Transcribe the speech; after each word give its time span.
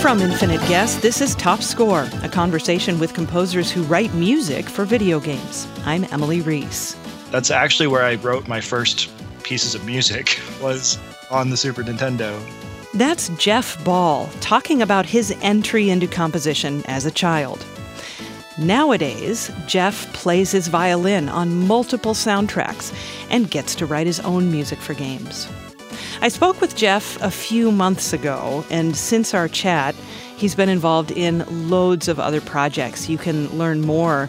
From 0.00 0.22
Infinite 0.22 0.60
Guest, 0.62 1.02
this 1.02 1.20
is 1.20 1.34
Top 1.34 1.60
Score, 1.60 2.08
a 2.22 2.28
conversation 2.28 2.98
with 2.98 3.12
composers 3.12 3.70
who 3.70 3.82
write 3.82 4.14
music 4.14 4.66
for 4.66 4.86
video 4.86 5.20
games. 5.20 5.68
I'm 5.84 6.04
Emily 6.04 6.40
Reese. 6.40 6.96
That's 7.30 7.50
actually 7.50 7.86
where 7.86 8.02
I 8.02 8.14
wrote 8.14 8.48
my 8.48 8.62
first 8.62 9.10
pieces 9.42 9.74
of 9.74 9.84
music 9.84 10.40
was 10.62 10.98
on 11.30 11.50
the 11.50 11.56
Super 11.58 11.82
Nintendo. 11.82 12.40
That's 12.94 13.28
Jeff 13.36 13.84
Ball 13.84 14.26
talking 14.40 14.80
about 14.80 15.04
his 15.04 15.36
entry 15.42 15.90
into 15.90 16.06
composition 16.06 16.82
as 16.86 17.04
a 17.04 17.10
child. 17.10 17.62
Nowadays, 18.58 19.50
Jeff 19.66 20.10
plays 20.14 20.50
his 20.50 20.68
violin 20.68 21.28
on 21.28 21.66
multiple 21.66 22.14
soundtracks 22.14 22.94
and 23.28 23.50
gets 23.50 23.74
to 23.74 23.84
write 23.84 24.06
his 24.06 24.20
own 24.20 24.50
music 24.50 24.78
for 24.78 24.94
games. 24.94 25.46
I 26.22 26.28
spoke 26.28 26.60
with 26.60 26.76
Jeff 26.76 27.18
a 27.22 27.30
few 27.30 27.72
months 27.72 28.12
ago, 28.12 28.62
and 28.68 28.94
since 28.94 29.32
our 29.32 29.48
chat, 29.48 29.94
he's 30.36 30.54
been 30.54 30.68
involved 30.68 31.10
in 31.10 31.46
loads 31.70 32.08
of 32.08 32.20
other 32.20 32.42
projects. 32.42 33.08
You 33.08 33.16
can 33.16 33.48
learn 33.56 33.80
more 33.80 34.28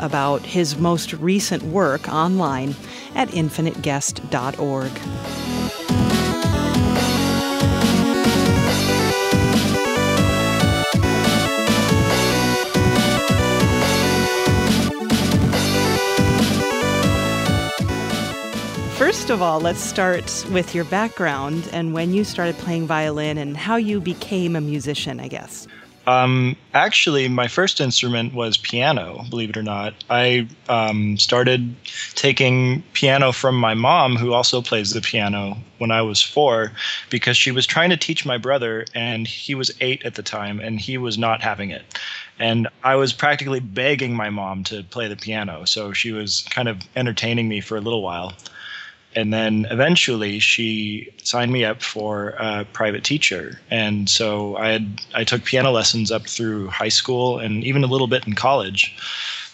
about 0.00 0.42
his 0.42 0.76
most 0.76 1.14
recent 1.14 1.62
work 1.62 2.06
online 2.10 2.76
at 3.14 3.30
infiniteguest.org. 3.30 6.09
First 19.00 19.30
of 19.30 19.40
all, 19.40 19.60
let's 19.60 19.80
start 19.80 20.44
with 20.52 20.74
your 20.74 20.84
background 20.84 21.70
and 21.72 21.94
when 21.94 22.12
you 22.12 22.22
started 22.22 22.54
playing 22.58 22.86
violin 22.86 23.38
and 23.38 23.56
how 23.56 23.76
you 23.76 23.98
became 23.98 24.54
a 24.54 24.60
musician, 24.60 25.20
I 25.20 25.28
guess. 25.28 25.66
Um, 26.06 26.54
actually, 26.74 27.26
my 27.26 27.48
first 27.48 27.80
instrument 27.80 28.34
was 28.34 28.58
piano, 28.58 29.24
believe 29.30 29.48
it 29.48 29.56
or 29.56 29.62
not. 29.62 29.94
I 30.10 30.46
um, 30.68 31.16
started 31.16 31.74
taking 32.14 32.82
piano 32.92 33.32
from 33.32 33.56
my 33.56 33.72
mom, 33.72 34.16
who 34.16 34.34
also 34.34 34.60
plays 34.60 34.92
the 34.92 35.00
piano, 35.00 35.56
when 35.78 35.90
I 35.90 36.02
was 36.02 36.22
four, 36.22 36.70
because 37.08 37.38
she 37.38 37.52
was 37.52 37.64
trying 37.66 37.88
to 37.88 37.96
teach 37.96 38.26
my 38.26 38.36
brother, 38.36 38.84
and 38.94 39.26
he 39.26 39.54
was 39.54 39.74
eight 39.80 40.04
at 40.04 40.16
the 40.16 40.22
time, 40.22 40.60
and 40.60 40.78
he 40.78 40.98
was 40.98 41.16
not 41.16 41.40
having 41.40 41.70
it. 41.70 41.98
And 42.38 42.68
I 42.84 42.96
was 42.96 43.14
practically 43.14 43.60
begging 43.60 44.14
my 44.14 44.28
mom 44.28 44.62
to 44.64 44.82
play 44.82 45.08
the 45.08 45.16
piano, 45.16 45.64
so 45.64 45.94
she 45.94 46.12
was 46.12 46.42
kind 46.50 46.68
of 46.68 46.82
entertaining 46.96 47.48
me 47.48 47.62
for 47.62 47.78
a 47.78 47.80
little 47.80 48.02
while 48.02 48.34
and 49.14 49.32
then 49.32 49.66
eventually 49.70 50.38
she 50.38 51.12
signed 51.22 51.52
me 51.52 51.64
up 51.64 51.82
for 51.82 52.30
a 52.38 52.64
private 52.72 53.04
teacher. 53.04 53.60
And 53.70 54.08
so 54.08 54.56
i 54.56 54.68
had 54.68 55.00
i 55.14 55.24
took 55.24 55.44
piano 55.44 55.70
lessons 55.70 56.10
up 56.10 56.26
through 56.26 56.68
high 56.68 56.88
school 56.88 57.38
and 57.38 57.64
even 57.64 57.84
a 57.84 57.88
little 57.88 58.06
bit 58.06 58.26
in 58.26 58.34
college 58.34 58.96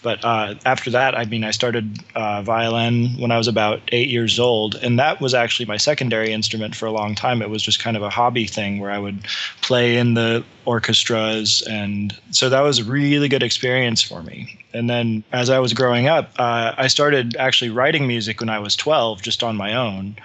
but 0.03 0.25
uh, 0.25 0.55
after 0.65 0.91
that, 0.91 1.17
I 1.17 1.25
mean, 1.25 1.45
I 1.45 1.51
started 1.51 1.99
uh, 2.15 2.43
violin 2.43 3.11
when 3.19 3.31
I 3.31 3.39
was 3.39 3.49
about 3.49 3.81
eight 3.89 4.09
years 4.09 4.39
old, 4.39 4.75
and 4.77 4.99
that 4.99 5.21
was 5.21 5.35
actually 5.35 5.67
my 5.67 5.77
secondary 5.77 6.33
instrument 6.33 6.75
for 6.75 6.87
a 6.87 6.93
long 6.93 7.15
time. 7.15 7.43
It 7.43 7.51
was 7.51 7.63
just 7.63 7.81
kind 7.81 7.97
of 7.97 8.03
a 8.03 8.11
hobby 8.11 8.47
thing 8.47 8.79
where 8.79 8.91
I 8.91 8.99
would 8.99 9.25
play 9.63 9.97
in 9.97 10.15
the 10.15 10.45
orchestras, 10.65 11.63
and 11.63 12.17
so 12.31 12.49
that 12.49 12.61
was 12.61 12.79
a 12.79 12.85
really 12.85 13.29
good 13.29 13.43
experience 13.43 14.03
for 14.03 14.23
me. 14.23 14.59
And 14.73 14.89
then 14.91 15.25
as 15.33 15.51
I 15.51 15.59
was 15.59 15.73
growing 15.73 16.09
up, 16.09 16.31
uh, 16.39 16.73
I 16.77 16.87
started 16.89 17.37
actually 17.37 17.71
writing 17.71 18.07
music 18.07 18.41
when 18.41 18.49
I 18.49 18.59
was 18.59 18.77
12, 18.77 19.23
just 19.23 19.43
on 19.43 19.57
my 19.57 19.75
own 19.75 20.17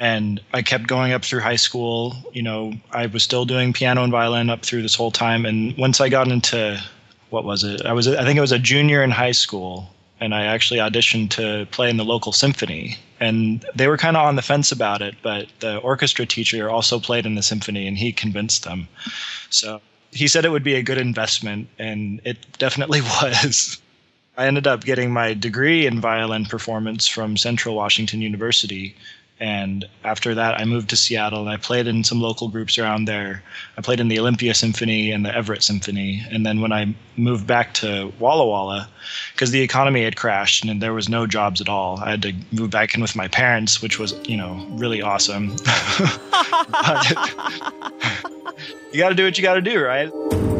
and 0.00 0.40
I 0.52 0.62
kept 0.62 0.88
going 0.88 1.12
up 1.12 1.24
through 1.24 1.40
high 1.40 1.54
school. 1.54 2.16
You 2.32 2.42
know, 2.42 2.72
I 2.90 3.06
was 3.06 3.22
still 3.22 3.44
doing 3.44 3.72
piano 3.72 4.02
and 4.02 4.10
violin 4.10 4.50
up 4.50 4.62
through 4.62 4.82
this 4.82 4.96
whole 4.96 5.12
time. 5.12 5.46
And 5.46 5.76
once 5.78 6.00
I 6.00 6.08
got 6.08 6.26
into 6.26 6.82
what 7.32 7.44
was 7.44 7.64
it? 7.64 7.84
I 7.86 7.92
was 7.92 8.06
I 8.06 8.24
think 8.24 8.36
it 8.36 8.42
was 8.42 8.52
a 8.52 8.58
junior 8.58 9.02
in 9.02 9.10
high 9.10 9.32
school, 9.32 9.88
and 10.20 10.34
I 10.34 10.44
actually 10.44 10.80
auditioned 10.80 11.30
to 11.30 11.66
play 11.70 11.88
in 11.90 11.96
the 11.96 12.04
local 12.04 12.32
symphony. 12.32 12.98
And 13.20 13.64
they 13.74 13.88
were 13.88 13.96
kind 13.96 14.16
of 14.16 14.26
on 14.26 14.36
the 14.36 14.42
fence 14.42 14.72
about 14.72 15.00
it, 15.00 15.14
but 15.22 15.46
the 15.60 15.78
orchestra 15.78 16.26
teacher 16.26 16.68
also 16.68 17.00
played 17.00 17.24
in 17.24 17.34
the 17.34 17.42
symphony, 17.42 17.86
and 17.86 17.96
he 17.96 18.12
convinced 18.12 18.64
them. 18.64 18.88
So 19.50 19.80
he 20.10 20.28
said 20.28 20.44
it 20.44 20.50
would 20.50 20.64
be 20.64 20.74
a 20.74 20.82
good 20.82 20.98
investment, 20.98 21.68
and 21.78 22.20
it 22.24 22.38
definitely 22.58 23.00
was. 23.22 23.80
I 24.36 24.46
ended 24.46 24.66
up 24.66 24.84
getting 24.84 25.12
my 25.12 25.34
degree 25.34 25.86
in 25.86 26.00
violin 26.00 26.46
performance 26.46 27.06
from 27.06 27.36
Central 27.36 27.74
Washington 27.74 28.22
University, 28.22 28.96
and 29.42 29.84
after 30.04 30.36
that, 30.36 30.60
I 30.60 30.64
moved 30.64 30.90
to 30.90 30.96
Seattle 30.96 31.40
and 31.40 31.50
I 31.50 31.56
played 31.56 31.88
in 31.88 32.04
some 32.04 32.20
local 32.20 32.46
groups 32.46 32.78
around 32.78 33.06
there. 33.06 33.42
I 33.76 33.80
played 33.80 33.98
in 33.98 34.06
the 34.06 34.20
Olympia 34.20 34.54
Symphony 34.54 35.10
and 35.10 35.26
the 35.26 35.34
Everett 35.34 35.64
Symphony. 35.64 36.24
And 36.30 36.46
then 36.46 36.60
when 36.60 36.72
I 36.72 36.94
moved 37.16 37.44
back 37.44 37.74
to 37.74 38.12
Walla 38.20 38.46
Walla, 38.46 38.88
because 39.34 39.50
the 39.50 39.60
economy 39.60 40.04
had 40.04 40.14
crashed 40.14 40.64
and 40.64 40.80
there 40.80 40.94
was 40.94 41.08
no 41.08 41.26
jobs 41.26 41.60
at 41.60 41.68
all, 41.68 41.98
I 41.98 42.10
had 42.10 42.22
to 42.22 42.32
move 42.52 42.70
back 42.70 42.94
in 42.94 43.00
with 43.00 43.16
my 43.16 43.26
parents, 43.26 43.82
which 43.82 43.98
was, 43.98 44.14
you 44.28 44.36
know, 44.36 44.64
really 44.70 45.02
awesome. 45.02 45.48
you 48.92 49.00
got 49.00 49.08
to 49.08 49.16
do 49.16 49.24
what 49.24 49.36
you 49.36 49.42
got 49.42 49.54
to 49.54 49.60
do, 49.60 49.82
right? 49.82 50.51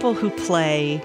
People 0.00 0.14
who 0.14 0.30
play 0.30 0.98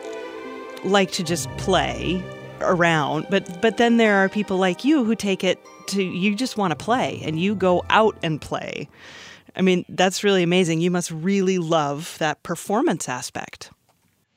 like 0.85 1.11
to 1.11 1.21
just 1.21 1.49
play 1.57 2.23
around, 2.61 3.27
but 3.29 3.61
but 3.61 3.75
then 3.75 3.97
there 3.97 4.15
are 4.15 4.29
people 4.29 4.55
like 4.55 4.85
you 4.85 5.03
who 5.03 5.15
take 5.15 5.43
it 5.43 5.59
to 5.87 6.01
you 6.01 6.33
just 6.33 6.55
want 6.55 6.71
to 6.71 6.77
play 6.77 7.19
and 7.25 7.37
you 7.37 7.55
go 7.55 7.83
out 7.89 8.15
and 8.23 8.39
play. 8.39 8.87
I 9.53 9.61
mean, 9.61 9.83
that's 9.89 10.23
really 10.23 10.43
amazing. 10.43 10.79
You 10.79 10.91
must 10.91 11.11
really 11.11 11.57
love 11.57 12.15
that 12.19 12.41
performance 12.43 13.09
aspect. 13.09 13.69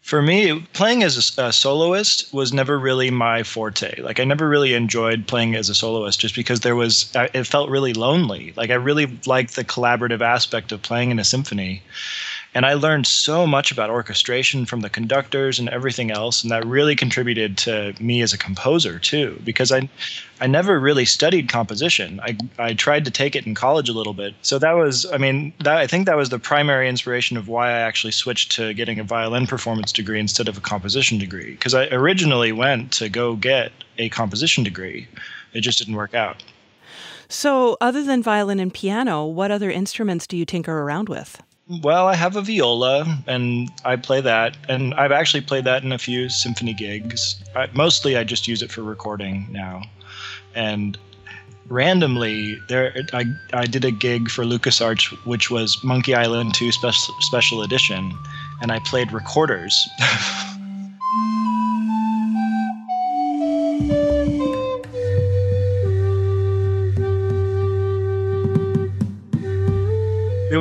For 0.02 0.22
me, 0.22 0.66
playing 0.72 1.04
as 1.04 1.38
a, 1.38 1.44
a, 1.44 1.52
soloist 1.52 2.32
was 2.34 2.52
never 2.52 2.80
really 2.80 3.12
my 3.12 3.44
forte. 3.44 4.02
Like 4.02 4.18
I 4.18 4.24
never 4.24 4.48
really 4.48 4.74
enjoyed 4.74 5.28
playing 5.28 5.54
as 5.54 5.68
a 5.68 5.74
soloist 5.74 6.18
just 6.18 6.34
because 6.34 6.60
there 6.60 6.74
was 6.74 7.14
it 7.14 7.44
felt 7.44 7.70
really 7.70 7.92
lonely. 7.92 8.54
Like 8.56 8.70
I 8.70 8.74
really 8.74 9.20
liked 9.24 9.54
the 9.54 9.62
collaborative 9.62 10.20
aspect 10.20 10.72
of 10.72 10.82
playing 10.82 11.12
in 11.12 11.20
a 11.20 11.24
symphony 11.24 11.82
and 12.58 12.66
I 12.66 12.74
learned 12.74 13.06
so 13.06 13.46
much 13.46 13.70
about 13.70 13.88
orchestration 13.88 14.66
from 14.66 14.80
the 14.80 14.90
conductors 14.90 15.60
and 15.60 15.68
everything 15.68 16.10
else, 16.10 16.42
and 16.42 16.50
that 16.50 16.66
really 16.66 16.96
contributed 16.96 17.56
to 17.58 17.94
me 18.00 18.20
as 18.20 18.32
a 18.32 18.36
composer 18.36 18.98
too, 18.98 19.40
because 19.44 19.70
I, 19.70 19.88
I 20.40 20.48
never 20.48 20.80
really 20.80 21.04
studied 21.04 21.48
composition. 21.48 22.18
I, 22.18 22.36
I 22.58 22.74
tried 22.74 23.04
to 23.04 23.12
take 23.12 23.36
it 23.36 23.46
in 23.46 23.54
college 23.54 23.88
a 23.88 23.92
little 23.92 24.12
bit, 24.12 24.34
so 24.42 24.58
that 24.58 24.72
was, 24.72 25.06
I 25.12 25.18
mean, 25.18 25.52
that 25.60 25.76
I 25.76 25.86
think 25.86 26.06
that 26.06 26.16
was 26.16 26.30
the 26.30 26.40
primary 26.40 26.88
inspiration 26.88 27.36
of 27.36 27.46
why 27.46 27.68
I 27.68 27.78
actually 27.78 28.10
switched 28.10 28.50
to 28.56 28.74
getting 28.74 28.98
a 28.98 29.04
violin 29.04 29.46
performance 29.46 29.92
degree 29.92 30.18
instead 30.18 30.48
of 30.48 30.58
a 30.58 30.60
composition 30.60 31.16
degree, 31.16 31.52
because 31.52 31.74
I 31.74 31.84
originally 31.90 32.50
went 32.50 32.90
to 32.94 33.08
go 33.08 33.36
get 33.36 33.70
a 33.98 34.08
composition 34.08 34.64
degree, 34.64 35.06
it 35.52 35.60
just 35.60 35.78
didn't 35.78 35.94
work 35.94 36.12
out. 36.12 36.42
So, 37.28 37.76
other 37.80 38.02
than 38.02 38.20
violin 38.20 38.58
and 38.58 38.74
piano, 38.74 39.24
what 39.26 39.52
other 39.52 39.70
instruments 39.70 40.26
do 40.26 40.36
you 40.36 40.44
tinker 40.44 40.76
around 40.82 41.08
with? 41.08 41.40
Well, 41.68 42.06
I 42.06 42.14
have 42.14 42.34
a 42.34 42.40
viola, 42.40 43.18
and 43.26 43.70
I 43.84 43.96
play 43.96 44.22
that, 44.22 44.56
and 44.70 44.94
I've 44.94 45.12
actually 45.12 45.42
played 45.42 45.64
that 45.64 45.84
in 45.84 45.92
a 45.92 45.98
few 45.98 46.30
symphony 46.30 46.72
gigs. 46.72 47.42
I, 47.54 47.68
mostly, 47.74 48.16
I 48.16 48.24
just 48.24 48.48
use 48.48 48.62
it 48.62 48.70
for 48.70 48.82
recording 48.82 49.46
now, 49.50 49.82
and 50.54 50.96
randomly, 51.68 52.56
there 52.68 52.94
I 53.12 53.26
I 53.52 53.66
did 53.66 53.84
a 53.84 53.90
gig 53.90 54.30
for 54.30 54.44
LucasArts, 54.44 55.10
which 55.26 55.50
was 55.50 55.76
Monkey 55.84 56.14
Island 56.14 56.54
2 56.54 56.72
special 56.72 57.14
special 57.20 57.62
edition, 57.62 58.16
and 58.62 58.72
I 58.72 58.78
played 58.80 59.12
recorders. 59.12 59.76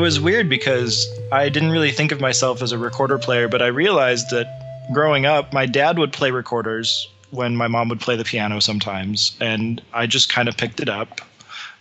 was 0.08 0.22
weird 0.22 0.48
because 0.48 1.06
I 1.34 1.50
didn't 1.50 1.70
really 1.70 1.92
think 1.92 2.14
of 2.14 2.22
myself 2.22 2.62
as 2.62 2.72
a 2.72 2.78
recorder 2.78 3.18
player, 3.18 3.50
but 3.50 3.62
I 3.62 3.68
realized 3.68 4.30
that 4.30 4.48
growing 4.94 5.26
up, 5.26 5.52
my 5.52 5.66
dad 5.66 6.00
would 6.00 6.14
play 6.14 6.32
recorders 6.32 7.10
when 7.32 7.58
my 7.58 7.68
mom 7.68 7.90
would 7.90 8.00
play 8.00 8.16
the 8.16 8.24
piano 8.24 8.62
sometimes, 8.62 9.36
and 9.42 9.82
I 9.92 10.08
just 10.08 10.30
kind 10.30 10.48
of 10.48 10.56
picked 10.56 10.80
it 10.80 10.88
up, 10.88 11.20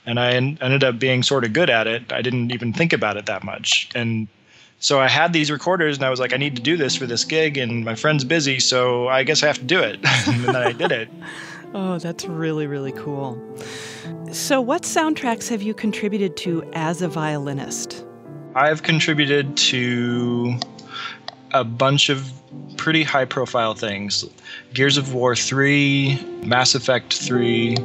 and 0.07 0.19
I 0.19 0.33
ended 0.33 0.83
up 0.83 0.99
being 0.99 1.23
sort 1.23 1.45
of 1.45 1.53
good 1.53 1.71
at 1.71 1.87
it. 1.87 2.13
I 2.13 2.21
didn't 2.21 2.51
even 2.51 2.73
think 2.73 2.93
about 2.93 3.17
it 3.17 3.27
that 3.27 3.45
much, 3.45 3.91
and 3.95 4.27
so 4.81 4.99
I 4.99 5.07
had 5.07 5.33
these 5.33 5.53
recorders 5.53 5.97
and 5.97 6.05
I 6.05 6.11
was 6.11 6.19
like, 6.19 6.35
I 6.35 6.37
need 6.37 6.57
to 6.57 6.63
do 6.63 6.77
this 6.77 6.97
for 6.97 7.07
this 7.07 7.23
gig, 7.23 7.57
and 7.57 7.85
my 7.85 7.95
friend's 7.95 8.25
busy, 8.25 8.59
so 8.59 9.07
I 9.07 9.23
guess 9.23 9.45
I 9.45 9.47
have 9.47 9.59
to 9.59 9.65
do 9.65 9.79
it. 9.79 10.01
and 10.27 10.43
then 10.43 10.57
I 10.57 10.73
did 10.73 10.91
it. 10.91 11.09
Oh, 11.75 11.99
that's 11.99 12.25
really, 12.25 12.67
really 12.67 12.93
cool. 12.93 13.37
So, 14.33 14.63
what 14.63 14.83
soundtracks 14.83 15.51
have 15.51 15.61
you 15.61 15.75
contributed 15.75 16.35
to 16.39 16.63
as 16.73 17.03
a 17.03 17.09
violinist? 17.09 18.06
I've 18.57 18.83
contributed 18.83 19.55
to 19.59 20.59
a 21.53 21.63
bunch 21.63 22.09
of 22.09 22.33
pretty 22.79 23.03
high 23.03 23.27
profile 23.27 23.75
things 23.75 24.25
Gears 24.73 24.97
of 24.97 25.13
War 25.13 25.37
3, 25.37 26.19
Mass 26.43 26.75
Effect 26.75 27.13
3. 27.13 27.77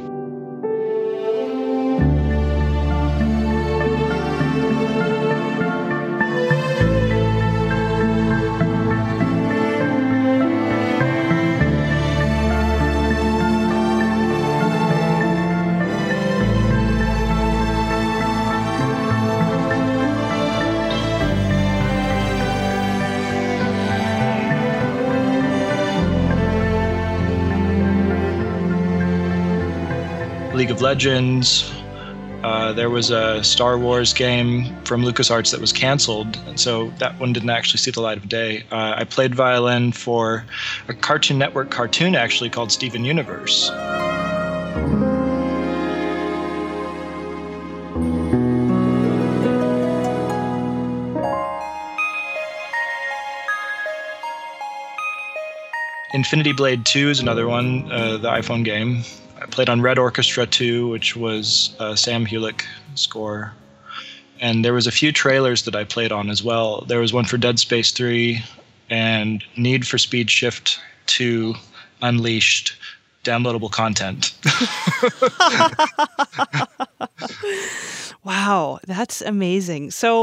League 30.54 30.70
of 30.70 30.82
Legends. 30.82 31.72
Uh, 32.42 32.72
there 32.72 32.90
was 32.90 33.10
a 33.10 33.42
Star 33.42 33.78
Wars 33.78 34.12
game 34.12 34.76
from 34.84 35.02
LucasArts 35.02 35.50
that 35.52 35.60
was 35.60 35.72
canceled, 35.72 36.36
and 36.46 36.58
so 36.58 36.90
that 36.98 37.18
one 37.18 37.32
didn't 37.32 37.50
actually 37.50 37.78
see 37.78 37.90
the 37.90 38.00
light 38.00 38.18
of 38.18 38.28
day. 38.28 38.64
Uh, 38.70 38.94
I 38.96 39.04
played 39.04 39.34
violin 39.34 39.92
for 39.92 40.44
a 40.88 40.94
Cartoon 40.94 41.38
Network 41.38 41.70
cartoon 41.70 42.14
actually 42.14 42.50
called 42.50 42.70
Steven 42.70 43.04
Universe. 43.04 43.70
Infinity 56.14 56.52
Blade 56.52 56.84
2 56.84 57.08
is 57.08 57.20
another 57.20 57.48
one, 57.48 57.90
uh, 57.90 58.18
the 58.18 58.28
iPhone 58.28 58.64
game. 58.64 59.02
Played 59.52 59.68
on 59.68 59.82
Red 59.82 59.98
Orchestra 59.98 60.46
2, 60.46 60.88
which 60.88 61.14
was 61.14 61.76
a 61.78 61.94
Sam 61.94 62.26
Hulick 62.26 62.62
score. 62.94 63.52
And 64.40 64.64
there 64.64 64.72
was 64.72 64.86
a 64.86 64.90
few 64.90 65.12
trailers 65.12 65.62
that 65.64 65.76
I 65.76 65.84
played 65.84 66.10
on 66.10 66.30
as 66.30 66.42
well. 66.42 66.86
There 66.88 67.00
was 67.00 67.12
one 67.12 67.26
for 67.26 67.36
Dead 67.36 67.58
Space 67.58 67.92
3 67.92 68.42
and 68.88 69.44
Need 69.56 69.86
for 69.86 69.98
Speed 69.98 70.30
Shift 70.30 70.80
2 71.06 71.54
Unleashed 72.00 72.76
downloadable 73.24 73.70
content. 73.70 74.32
wow, 78.24 78.80
that's 78.86 79.20
amazing. 79.20 79.90
So 79.90 80.22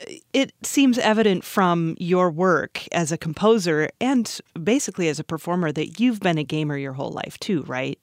uh, 0.00 0.12
it 0.32 0.52
seems 0.62 0.98
evident 0.98 1.42
from 1.42 1.96
your 1.98 2.30
work 2.30 2.86
as 2.92 3.10
a 3.10 3.18
composer 3.18 3.88
and 4.00 4.40
basically 4.62 5.08
as 5.08 5.18
a 5.18 5.24
performer 5.24 5.72
that 5.72 5.98
you've 5.98 6.20
been 6.20 6.38
a 6.38 6.44
gamer 6.44 6.76
your 6.76 6.92
whole 6.92 7.10
life 7.10 7.38
too, 7.40 7.62
right? 7.62 7.98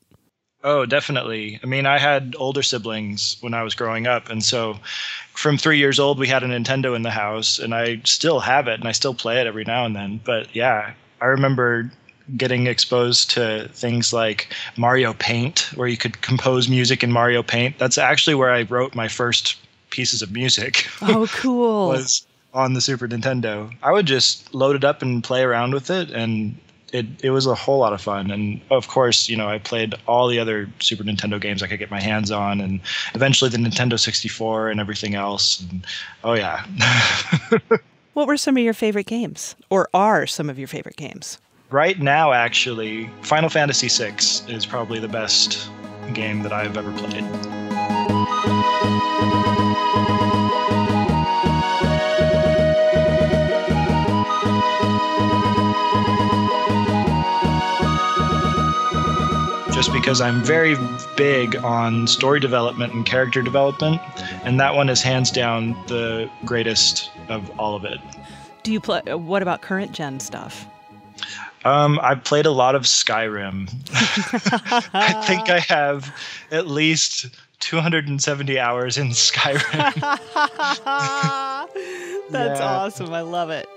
Oh, 0.66 0.88
definitely. 0.88 1.60
I 1.62 1.68
mean, 1.68 1.86
I 1.86 2.00
had 2.00 2.36
older 2.40 2.64
siblings 2.64 3.38
when 3.42 3.54
I 3.54 3.62
was 3.62 3.76
growing 3.76 4.08
up. 4.08 4.32
And 4.32 4.44
so 4.44 4.80
from 5.34 5.60
three 5.60 5.78
years 5.78 6.00
old, 6.00 6.18
we 6.18 6.28
had 6.28 6.42
a 6.42 6.48
Nintendo 6.48 6.96
in 6.96 7.04
the 7.04 7.12
house, 7.12 7.60
and 7.60 7.76
I 7.76 8.02
still 8.04 8.40
have 8.40 8.68
it 8.68 8.80
and 8.80 8.88
I 8.88 8.92
still 8.92 9.14
play 9.14 9.40
it 9.40 9.46
every 9.46 9.64
now 9.64 9.86
and 9.86 9.96
then. 9.96 10.20
But 10.26 10.54
yeah, 10.56 10.94
I 11.22 11.26
remember 11.28 11.92
getting 12.36 12.66
exposed 12.66 13.30
to 13.30 13.70
things 13.74 14.12
like 14.12 14.52
Mario 14.76 15.14
Paint, 15.14 15.70
where 15.76 15.88
you 15.88 15.98
could 15.98 16.20
compose 16.22 16.68
music 16.68 17.04
in 17.04 17.12
Mario 17.12 17.44
Paint. 17.44 17.78
That's 17.78 18.00
actually 18.00 18.34
where 18.34 18.52
I 18.52 18.64
wrote 18.64 18.96
my 18.96 19.08
first 19.08 19.58
pieces 19.92 20.24
of 20.24 20.32
music. 20.32 20.88
Oh, 21.04 21.28
cool. 21.32 21.90
was 21.90 22.26
on 22.56 22.74
the 22.74 22.82
Super 22.82 23.08
Nintendo. 23.08 23.72
I 23.84 23.92
would 23.92 24.08
just 24.08 24.52
load 24.52 24.76
it 24.76 24.84
up 24.84 25.04
and 25.04 25.24
play 25.24 25.44
around 25.44 25.76
with 25.76 25.92
it 25.92 26.10
and 26.10 26.58
it, 26.96 27.06
it 27.24 27.30
was 27.32 27.46
a 27.46 27.54
whole 27.54 27.80
lot 27.80 27.94
of 27.94 28.02
fun. 28.02 28.32
And 28.32 28.62
of 28.72 28.88
course, 28.88 29.28
you 29.28 29.36
know, 29.36 29.50
I 29.50 29.60
played 29.60 29.94
all 30.08 30.28
the 30.28 30.40
other 30.40 30.70
Super 30.80 31.04
Nintendo 31.04 31.40
games 31.40 31.62
I 31.62 31.68
could 31.68 31.80
get 31.80 31.92
my 31.92 32.00
hands 32.00 32.32
on, 32.32 32.62
and 32.62 32.80
eventually 33.14 33.50
the 33.50 33.58
Nintendo 33.58 34.00
64 34.00 34.70
and 34.70 34.80
everything 34.80 35.14
else. 35.14 35.60
And 35.60 35.86
oh, 36.24 36.34
yeah. 36.34 36.66
what 38.14 38.28
were 38.28 38.38
some 38.38 38.56
of 38.58 38.64
your 38.64 38.74
favorite 38.74 39.08
games, 39.08 39.56
or 39.70 39.90
are 39.94 40.26
some 40.26 40.50
of 40.50 40.58
your 40.58 40.70
favorite 40.70 40.96
games? 40.96 41.38
Right 41.70 42.00
now, 42.00 42.32
actually, 42.32 43.10
Final 43.22 43.50
Fantasy 43.50 43.90
VI 43.90 44.16
is 44.48 44.66
probably 44.66 45.00
the 45.00 45.10
best 45.10 45.70
game 46.14 46.44
that 46.44 46.54
I've 46.54 46.78
ever 46.78 46.92
played. 46.94 47.26
Just 59.76 59.92
because 59.92 60.22
I'm 60.22 60.42
very 60.42 60.78
big 61.18 61.58
on 61.58 62.08
story 62.08 62.40
development 62.40 62.94
and 62.94 63.06
character 63.06 63.42
development, 63.42 64.00
and 64.46 64.58
that 64.58 64.74
one 64.74 64.88
is 64.88 65.02
hands 65.02 65.32
down 65.32 65.72
the 65.88 66.30
greatest 66.46 67.12
of 67.28 67.52
all 67.60 67.76
of 67.76 67.84
it. 67.84 68.00
Do 68.64 68.72
you 68.72 68.80
play? 68.80 69.02
What 69.02 69.42
about 69.42 69.62
current 69.62 69.92
gen 69.92 70.22
stuff? 70.22 70.66
Um, 71.66 72.00
I've 72.02 72.24
played 72.24 72.46
a 72.46 72.52
lot 72.52 72.76
of 72.76 72.84
Skyrim. 72.84 73.70
I 74.94 75.12
think 75.26 75.50
I 75.50 75.60
have 75.60 76.10
at 76.52 76.68
least 76.68 77.26
270 77.60 78.58
hours 78.58 78.98
in 78.98 79.10
Skyrim. 79.10 79.94
That's 82.30 82.60
yeah. 82.62 82.66
awesome. 82.66 83.14
I 83.14 83.22
love 83.22 83.50
it. 83.50 83.68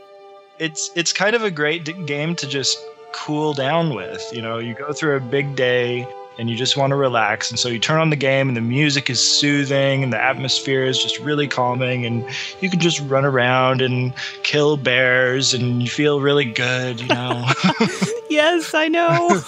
It's 0.60 0.92
it's 0.94 1.12
kind 1.12 1.34
of 1.34 1.42
a 1.42 1.50
great 1.50 2.06
game 2.06 2.36
to 2.36 2.46
just 2.46 2.78
cool 3.12 3.54
down 3.54 3.94
with. 3.94 4.28
You 4.32 4.42
know, 4.42 4.58
you 4.58 4.74
go 4.74 4.92
through 4.92 5.16
a 5.16 5.20
big 5.20 5.56
day 5.56 6.06
and 6.38 6.48
you 6.48 6.56
just 6.56 6.76
want 6.76 6.92
to 6.92 6.96
relax. 6.96 7.50
And 7.50 7.58
so 7.58 7.68
you 7.68 7.78
turn 7.78 8.00
on 8.00 8.10
the 8.10 8.16
game 8.16 8.48
and 8.48 8.56
the 8.56 8.62
music 8.62 9.10
is 9.10 9.20
soothing 9.20 10.04
and 10.04 10.12
the 10.12 10.22
atmosphere 10.22 10.84
is 10.84 11.02
just 11.02 11.18
really 11.18 11.48
calming 11.48 12.06
and 12.06 12.24
you 12.60 12.70
can 12.70 12.78
just 12.78 13.00
run 13.00 13.24
around 13.24 13.82
and 13.82 14.14
kill 14.44 14.76
bears 14.76 15.52
and 15.52 15.82
you 15.82 15.88
feel 15.88 16.20
really 16.20 16.44
good, 16.44 17.00
you 17.00 17.08
know. 17.08 17.44
yes, 18.30 18.72
I 18.72 18.88
know. 18.88 19.40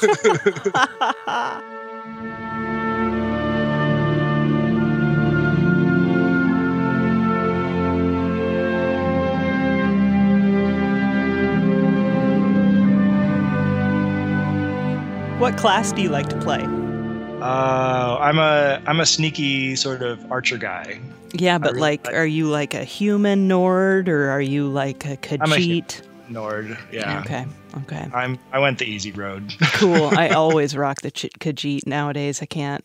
What 15.40 15.56
class 15.56 15.90
do 15.92 16.02
you 16.02 16.10
like 16.10 16.28
to 16.28 16.38
play? 16.40 16.62
Uh, 17.40 18.18
I'm 18.20 18.38
a 18.38 18.82
I'm 18.86 19.00
a 19.00 19.06
sneaky 19.06 19.74
sort 19.74 20.02
of 20.02 20.30
archer 20.30 20.58
guy. 20.58 21.00
Yeah, 21.32 21.56
but 21.56 21.70
really 21.70 21.80
like, 21.80 22.06
like, 22.06 22.14
are 22.14 22.26
you 22.26 22.46
like 22.46 22.74
a 22.74 22.84
human 22.84 23.48
Nord 23.48 24.10
or 24.10 24.28
are 24.28 24.42
you 24.42 24.68
like 24.68 25.06
a 25.06 25.16
Khajiit? 25.16 26.02
Nord. 26.28 26.76
Yeah. 26.92 27.20
Okay. 27.20 27.46
Okay. 27.78 28.10
I'm 28.12 28.38
I 28.52 28.58
went 28.58 28.80
the 28.80 28.84
easy 28.84 29.12
road. 29.12 29.54
cool. 29.72 30.10
I 30.14 30.28
always 30.28 30.76
rock 30.76 31.00
the 31.00 31.10
Ch- 31.10 31.32
Khajiit 31.40 31.86
nowadays. 31.86 32.42
I 32.42 32.46
can't. 32.46 32.84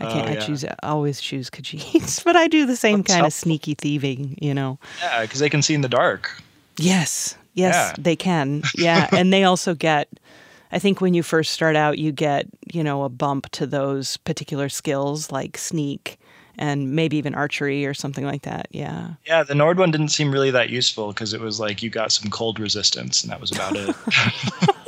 I 0.00 0.06
can't. 0.06 0.28
Oh, 0.28 0.32
yeah. 0.32 0.42
I 0.42 0.44
choose. 0.44 0.64
I 0.64 0.74
always 0.82 1.20
choose 1.20 1.50
Khajiits, 1.50 2.24
but 2.24 2.34
I 2.34 2.48
do 2.48 2.66
the 2.66 2.74
same 2.74 3.02
That's 3.02 3.12
kind 3.12 3.18
helpful. 3.18 3.26
of 3.28 3.32
sneaky 3.32 3.74
thieving. 3.76 4.36
You 4.42 4.54
know. 4.54 4.80
Yeah, 5.00 5.22
because 5.22 5.38
they 5.38 5.48
can 5.48 5.62
see 5.62 5.74
in 5.74 5.82
the 5.82 5.88
dark. 5.88 6.32
Yes. 6.78 7.36
Yes, 7.54 7.74
yeah. 7.74 8.02
they 8.02 8.16
can. 8.16 8.62
Yeah, 8.74 9.08
and 9.12 9.32
they 9.32 9.44
also 9.44 9.74
get 9.76 10.08
I 10.72 10.78
think 10.78 11.00
when 11.00 11.14
you 11.14 11.22
first 11.22 11.52
start 11.52 11.76
out, 11.76 11.98
you 11.98 12.12
get, 12.12 12.46
you 12.72 12.82
know, 12.82 13.04
a 13.04 13.08
bump 13.08 13.50
to 13.50 13.66
those 13.66 14.16
particular 14.18 14.68
skills 14.68 15.30
like 15.30 15.58
sneak 15.58 16.18
and 16.58 16.92
maybe 16.92 17.16
even 17.16 17.34
archery 17.34 17.86
or 17.86 17.94
something 17.94 18.24
like 18.24 18.42
that. 18.42 18.68
Yeah. 18.70 19.14
Yeah, 19.26 19.42
the 19.42 19.54
Nord 19.54 19.78
one 19.78 19.90
didn't 19.90 20.08
seem 20.08 20.32
really 20.32 20.50
that 20.50 20.70
useful 20.70 21.08
because 21.08 21.32
it 21.32 21.40
was 21.40 21.60
like 21.60 21.82
you 21.82 21.90
got 21.90 22.12
some 22.12 22.30
cold 22.30 22.58
resistance 22.58 23.22
and 23.22 23.30
that 23.30 23.40
was 23.40 23.52
about 23.52 23.76
it. 23.76 23.94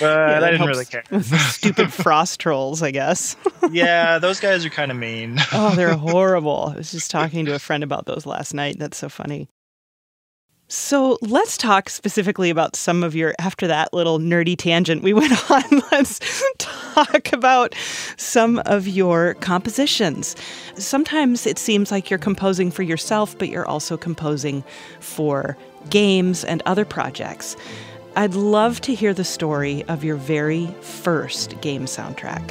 But 0.00 0.40
yeah, 0.42 0.46
I 0.46 0.50
didn't 0.50 0.66
really 0.66 0.84
care. 0.84 1.04
Stupid 1.22 1.92
frost 1.92 2.40
trolls, 2.40 2.82
I 2.82 2.90
guess. 2.90 3.36
yeah, 3.70 4.18
those 4.18 4.40
guys 4.40 4.64
are 4.64 4.70
kind 4.70 4.90
of 4.90 4.96
mean. 4.96 5.38
oh, 5.52 5.74
they're 5.76 5.94
horrible. 5.94 6.72
I 6.74 6.78
was 6.78 6.90
just 6.90 7.10
talking 7.10 7.44
to 7.46 7.54
a 7.54 7.58
friend 7.60 7.84
about 7.84 8.06
those 8.06 8.26
last 8.26 8.52
night. 8.52 8.78
That's 8.78 8.98
so 8.98 9.08
funny. 9.08 9.48
So 10.74 11.18
let's 11.20 11.58
talk 11.58 11.90
specifically 11.90 12.48
about 12.48 12.76
some 12.76 13.04
of 13.04 13.14
your, 13.14 13.34
after 13.38 13.66
that 13.66 13.92
little 13.92 14.18
nerdy 14.18 14.56
tangent 14.56 15.02
we 15.02 15.12
went 15.12 15.50
on, 15.50 15.62
let's 15.92 16.18
talk 16.56 17.30
about 17.30 17.74
some 18.16 18.58
of 18.64 18.88
your 18.88 19.34
compositions. 19.34 20.34
Sometimes 20.76 21.46
it 21.46 21.58
seems 21.58 21.90
like 21.90 22.08
you're 22.08 22.18
composing 22.18 22.70
for 22.70 22.82
yourself, 22.82 23.36
but 23.36 23.50
you're 23.50 23.66
also 23.66 23.98
composing 23.98 24.64
for 24.98 25.58
games 25.90 26.42
and 26.42 26.62
other 26.64 26.86
projects. 26.86 27.54
I'd 28.16 28.34
love 28.34 28.80
to 28.80 28.94
hear 28.94 29.12
the 29.12 29.24
story 29.24 29.84
of 29.88 30.02
your 30.02 30.16
very 30.16 30.68
first 30.80 31.60
game 31.60 31.84
soundtrack. 31.84 32.50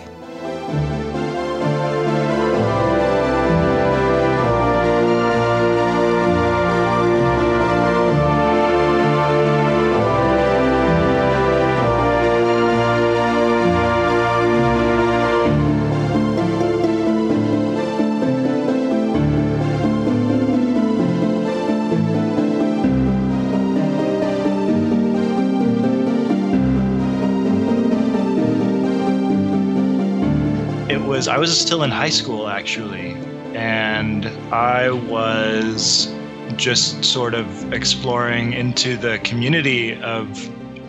I 31.32 31.38
was 31.38 31.58
still 31.58 31.82
in 31.84 31.92
high 31.92 32.10
school 32.10 32.50
actually, 32.50 33.14
and 33.56 34.26
I 34.54 34.90
was 34.90 36.14
just 36.58 37.06
sort 37.06 37.36
of 37.36 37.72
exploring 37.72 38.52
into 38.52 38.98
the 38.98 39.18
community 39.20 39.96
of 40.02 40.28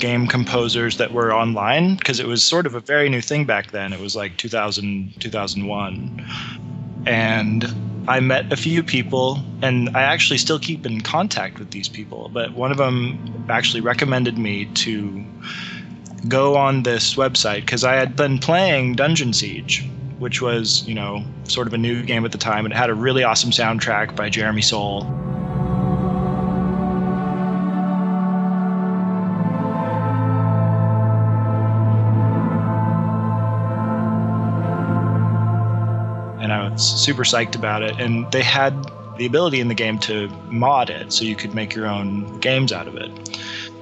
game 0.01 0.27
composers 0.27 0.97
that 0.97 1.13
were 1.13 1.33
online 1.33 1.95
because 1.95 2.19
it 2.19 2.27
was 2.27 2.45
sort 2.45 2.67
of 2.67 2.75
a 2.75 2.81
very 2.81 3.09
new 3.09 3.21
thing 3.21 3.45
back 3.45 3.71
then. 3.71 3.93
It 3.93 4.01
was 4.01 4.17
like 4.17 4.37
2000 4.37 5.15
2001. 5.21 6.27
And 7.07 7.73
I 8.09 8.19
met 8.19 8.53
a 8.53 8.57
few 8.57 8.83
people, 8.83 9.39
and 9.63 9.97
I 9.97 10.03
actually 10.03 10.39
still 10.39 10.59
keep 10.59 10.85
in 10.85 11.03
contact 11.03 11.61
with 11.61 11.71
these 11.71 11.89
people. 11.89 12.31
But 12.35 12.55
one 12.55 12.73
of 12.73 12.79
them 12.79 13.47
actually 13.49 13.81
recommended 13.81 14.39
me 14.39 14.65
to 14.65 15.25
go 16.27 16.57
on 16.57 16.83
this 16.83 17.15
website 17.15 17.61
because 17.61 17.85
I 17.85 17.95
had 17.95 18.17
been 18.17 18.41
playing 18.41 18.97
Dungeon 18.97 19.33
Siege 19.33 19.89
which 20.23 20.41
was, 20.41 20.87
you 20.87 20.95
know, 20.95 21.25
sort 21.43 21.67
of 21.67 21.75
a 21.75 21.79
new 21.79 22.01
game 22.05 22.25
at 22.25 22.31
the 22.31 22.39
time. 22.39 22.65
And 22.65 22.73
it 22.73 22.77
had 22.77 22.91
a 22.91 22.95
really 22.95 23.25
awesome 23.25 23.51
soundtrack 23.51 24.15
by 24.15 24.31
Jeremy 24.31 24.63
Soule. 24.63 25.03
And 36.41 36.53
I 36.53 36.69
was 36.71 36.81
super 36.81 37.25
psyched 37.25 37.57
about 37.57 37.83
it. 37.83 38.01
And 38.01 38.31
they 38.31 38.43
had 38.43 38.73
the 39.19 39.27
ability 39.27 39.59
in 39.59 39.67
the 39.67 39.75
game 39.75 39.99
to 39.99 40.29
mod 40.47 40.89
it 40.89 41.13
so 41.13 41.25
you 41.25 41.35
could 41.35 41.53
make 41.53 41.75
your 41.75 41.87
own 41.89 42.39
games 42.39 42.73
out 42.73 42.87
of 42.87 42.95
it. 42.95 43.11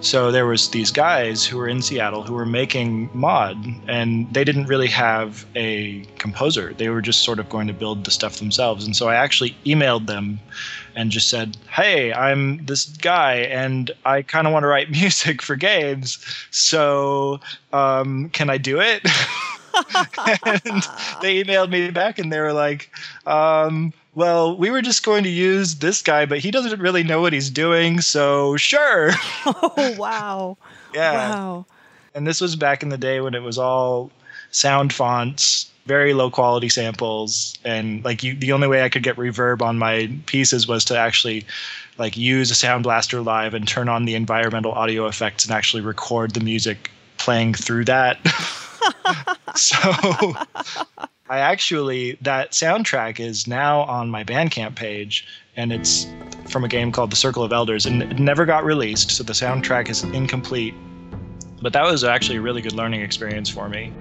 So 0.02 0.32
there 0.32 0.46
was 0.46 0.70
these 0.70 0.90
guys 0.90 1.44
who 1.44 1.58
were 1.58 1.68
in 1.68 1.82
Seattle 1.82 2.22
who 2.22 2.32
were 2.32 2.46
making 2.46 3.10
mod 3.12 3.56
and 3.86 4.32
they 4.32 4.44
didn't 4.44 4.66
really 4.66 4.88
have 4.88 5.44
a 5.54 6.04
composer. 6.18 6.72
They 6.72 6.88
were 6.88 7.02
just 7.02 7.22
sort 7.22 7.38
of 7.38 7.50
going 7.50 7.66
to 7.66 7.74
build 7.74 8.04
the 8.04 8.10
stuff 8.10 8.38
themselves. 8.38 8.86
And 8.86 8.96
so 8.96 9.08
I 9.08 9.14
actually 9.16 9.54
emailed 9.66 10.06
them 10.06 10.40
and 10.96 11.10
just 11.10 11.28
said, 11.28 11.56
"Hey, 11.68 12.12
I'm 12.14 12.64
this 12.64 12.86
guy 12.86 13.34
and 13.34 13.90
I 14.06 14.22
kind 14.22 14.46
of 14.46 14.54
want 14.54 14.62
to 14.64 14.68
write 14.68 14.90
music 15.02 15.42
for 15.42 15.54
games. 15.54 16.18
So, 16.50 17.40
um, 17.72 18.30
can 18.30 18.48
I 18.48 18.56
do 18.56 18.80
it?" 18.80 19.06
and 19.74 20.82
they 21.22 21.42
emailed 21.42 21.70
me 21.70 21.90
back 21.90 22.18
and 22.18 22.32
they 22.32 22.40
were 22.40 22.52
like, 22.52 22.90
um, 23.26 23.92
well, 24.14 24.56
we 24.56 24.70
were 24.70 24.82
just 24.82 25.04
going 25.04 25.24
to 25.24 25.30
use 25.30 25.76
this 25.76 26.02
guy, 26.02 26.26
but 26.26 26.38
he 26.38 26.50
doesn't 26.50 26.80
really 26.80 27.02
know 27.02 27.20
what 27.20 27.32
he's 27.32 27.50
doing, 27.50 28.00
so 28.00 28.56
sure. 28.56 29.10
oh, 29.46 29.94
wow. 29.98 30.56
yeah. 30.92 31.30
Wow. 31.30 31.66
And 32.14 32.26
this 32.26 32.40
was 32.40 32.56
back 32.56 32.82
in 32.82 32.88
the 32.88 32.98
day 32.98 33.20
when 33.20 33.34
it 33.34 33.42
was 33.42 33.56
all 33.56 34.10
sound 34.50 34.92
fonts, 34.92 35.70
very 35.86 36.12
low 36.12 36.30
quality 36.30 36.68
samples, 36.68 37.56
and 37.64 38.04
like 38.04 38.24
you, 38.24 38.34
the 38.34 38.52
only 38.52 38.66
way 38.66 38.82
I 38.82 38.88
could 38.88 39.04
get 39.04 39.16
reverb 39.16 39.62
on 39.62 39.78
my 39.78 40.10
pieces 40.26 40.66
was 40.66 40.84
to 40.86 40.98
actually 40.98 41.46
like 41.98 42.16
use 42.16 42.50
a 42.50 42.54
sound 42.54 42.82
blaster 42.82 43.20
live 43.20 43.54
and 43.54 43.68
turn 43.68 43.88
on 43.88 44.06
the 44.06 44.14
environmental 44.14 44.72
audio 44.72 45.06
effects 45.06 45.44
and 45.44 45.54
actually 45.54 45.82
record 45.82 46.32
the 46.32 46.40
music 46.40 46.90
playing 47.20 47.54
through 47.54 47.84
that. 47.84 48.18
so 49.54 49.78
I 51.28 51.38
actually 51.38 52.18
that 52.22 52.52
soundtrack 52.52 53.20
is 53.20 53.46
now 53.46 53.82
on 53.82 54.10
my 54.10 54.24
Bandcamp 54.24 54.74
page, 54.74 55.26
and 55.56 55.72
it's 55.72 56.06
from 56.48 56.64
a 56.64 56.68
game 56.68 56.90
called 56.90 57.12
The 57.12 57.16
Circle 57.16 57.44
of 57.44 57.52
Elders, 57.52 57.86
and 57.86 58.02
it 58.02 58.18
never 58.18 58.44
got 58.44 58.64
released, 58.64 59.12
so 59.12 59.22
the 59.22 59.32
soundtrack 59.32 59.88
is 59.88 60.02
incomplete. 60.02 60.74
But 61.62 61.72
that 61.74 61.84
was 61.84 62.04
actually 62.04 62.38
a 62.38 62.40
really 62.40 62.62
good 62.62 62.72
learning 62.72 63.02
experience 63.02 63.48
for 63.48 63.68
me. 63.68 63.92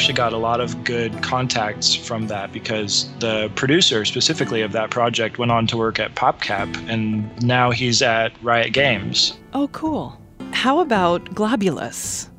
Actually 0.00 0.14
got 0.14 0.32
a 0.32 0.38
lot 0.38 0.62
of 0.62 0.82
good 0.82 1.22
contacts 1.22 1.94
from 1.94 2.26
that 2.28 2.50
because 2.54 3.06
the 3.18 3.52
producer 3.54 4.02
specifically 4.06 4.62
of 4.62 4.72
that 4.72 4.88
project 4.88 5.36
went 5.36 5.52
on 5.52 5.66
to 5.66 5.76
work 5.76 6.00
at 6.00 6.14
PopCap 6.14 6.74
and 6.88 7.42
now 7.42 7.70
he's 7.70 8.00
at 8.00 8.32
Riot 8.42 8.72
Games. 8.72 9.36
Oh, 9.52 9.68
cool. 9.72 10.18
How 10.52 10.80
about 10.80 11.26
Globulus? 11.34 12.30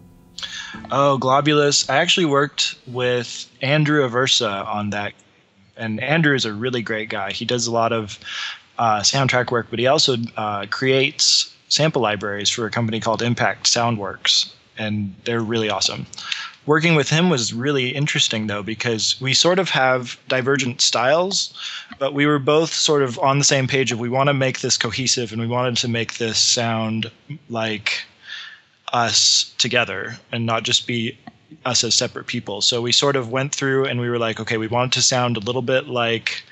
Oh, 0.89 1.19
Globulus. 1.21 1.87
I 1.87 1.97
actually 1.97 2.25
worked 2.25 2.79
with 2.87 3.47
Andrew 3.61 4.09
Aversa 4.09 4.65
on 4.65 4.89
that. 4.89 5.13
And 5.77 6.01
Andrew 6.01 6.33
is 6.33 6.45
a 6.45 6.53
really 6.53 6.81
great 6.81 7.09
guy. 7.09 7.31
He 7.31 7.45
does 7.45 7.67
a 7.67 7.71
lot 7.71 7.93
of 7.93 8.17
uh, 8.79 9.01
soundtrack 9.01 9.51
work, 9.51 9.67
but 9.69 9.77
he 9.77 9.85
also 9.85 10.17
uh, 10.35 10.65
creates 10.71 11.55
sample 11.69 12.01
libraries 12.01 12.49
for 12.49 12.65
a 12.65 12.71
company 12.71 12.99
called 12.99 13.21
Impact 13.21 13.67
Soundworks. 13.67 14.51
And 14.79 15.13
they're 15.25 15.41
really 15.41 15.69
awesome 15.69 16.07
working 16.65 16.95
with 16.95 17.09
him 17.09 17.29
was 17.29 17.53
really 17.53 17.89
interesting 17.89 18.47
though 18.47 18.63
because 18.63 19.19
we 19.19 19.33
sort 19.33 19.59
of 19.59 19.69
have 19.69 20.17
divergent 20.27 20.81
styles 20.81 21.53
but 21.99 22.13
we 22.13 22.25
were 22.25 22.39
both 22.39 22.73
sort 22.73 23.03
of 23.03 23.17
on 23.19 23.39
the 23.39 23.43
same 23.43 23.67
page 23.67 23.91
of 23.91 23.99
we 23.99 24.09
want 24.09 24.27
to 24.27 24.33
make 24.33 24.61
this 24.61 24.77
cohesive 24.77 25.31
and 25.31 25.41
we 25.41 25.47
wanted 25.47 25.75
to 25.77 25.87
make 25.87 26.17
this 26.17 26.37
sound 26.37 27.09
like 27.49 28.03
us 28.93 29.53
together 29.57 30.17
and 30.31 30.45
not 30.45 30.63
just 30.63 30.87
be 30.87 31.17
us 31.65 31.83
as 31.83 31.95
separate 31.95 32.27
people. 32.27 32.61
So 32.61 32.81
we 32.81 32.91
sort 32.91 33.15
of 33.15 33.29
went 33.29 33.53
through 33.53 33.85
and 33.85 33.99
we 33.99 34.09
were 34.09 34.19
like 34.19 34.39
okay 34.39 34.57
we 34.57 34.67
wanted 34.67 34.93
to 34.93 35.01
sound 35.01 35.37
a 35.37 35.41
little 35.41 35.61
bit 35.61 35.87
like 35.87 36.43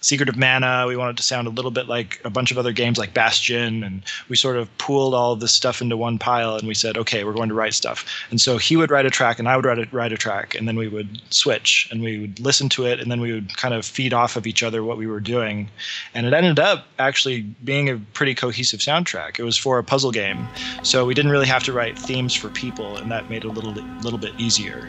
Secret 0.00 0.28
of 0.28 0.36
Mana. 0.36 0.84
We 0.86 0.96
wanted 0.96 1.16
to 1.16 1.22
sound 1.22 1.46
a 1.46 1.50
little 1.50 1.70
bit 1.70 1.88
like 1.88 2.20
a 2.24 2.30
bunch 2.30 2.50
of 2.50 2.58
other 2.58 2.72
games 2.72 2.98
like 2.98 3.14
Bastion, 3.14 3.82
and 3.82 4.02
we 4.28 4.36
sort 4.36 4.56
of 4.56 4.76
pooled 4.78 5.14
all 5.14 5.32
of 5.32 5.40
this 5.40 5.52
stuff 5.52 5.80
into 5.82 5.96
one 5.96 6.18
pile, 6.18 6.56
and 6.56 6.68
we 6.68 6.74
said, 6.74 6.96
okay, 6.96 7.24
we're 7.24 7.32
going 7.32 7.48
to 7.48 7.54
write 7.54 7.74
stuff. 7.74 8.04
And 8.30 8.40
so 8.40 8.58
he 8.58 8.76
would 8.76 8.90
write 8.90 9.06
a 9.06 9.10
track, 9.10 9.38
and 9.38 9.48
I 9.48 9.56
would 9.56 9.64
write 9.64 9.78
a, 9.78 9.88
write 9.90 10.12
a 10.12 10.16
track, 10.16 10.54
and 10.54 10.68
then 10.68 10.76
we 10.76 10.88
would 10.88 11.20
switch, 11.30 11.88
and 11.90 12.02
we 12.02 12.18
would 12.18 12.40
listen 12.40 12.68
to 12.70 12.86
it, 12.86 13.00
and 13.00 13.10
then 13.10 13.20
we 13.20 13.32
would 13.32 13.56
kind 13.56 13.74
of 13.74 13.84
feed 13.84 14.14
off 14.14 14.36
of 14.36 14.46
each 14.46 14.62
other 14.62 14.84
what 14.84 14.98
we 14.98 15.06
were 15.06 15.20
doing, 15.20 15.68
and 16.14 16.26
it 16.26 16.32
ended 16.32 16.58
up 16.58 16.86
actually 16.98 17.42
being 17.64 17.88
a 17.88 17.98
pretty 18.14 18.34
cohesive 18.34 18.80
soundtrack. 18.80 19.38
It 19.38 19.44
was 19.44 19.56
for 19.56 19.78
a 19.78 19.84
puzzle 19.84 20.12
game, 20.12 20.46
so 20.82 21.04
we 21.04 21.14
didn't 21.14 21.30
really 21.30 21.46
have 21.46 21.64
to 21.64 21.72
write 21.72 21.98
themes 21.98 22.34
for 22.34 22.48
people, 22.50 22.96
and 22.96 23.10
that 23.10 23.28
made 23.28 23.44
it 23.44 23.48
a 23.48 23.52
little 23.52 23.72
little 24.02 24.18
bit 24.18 24.32
easier. 24.38 24.88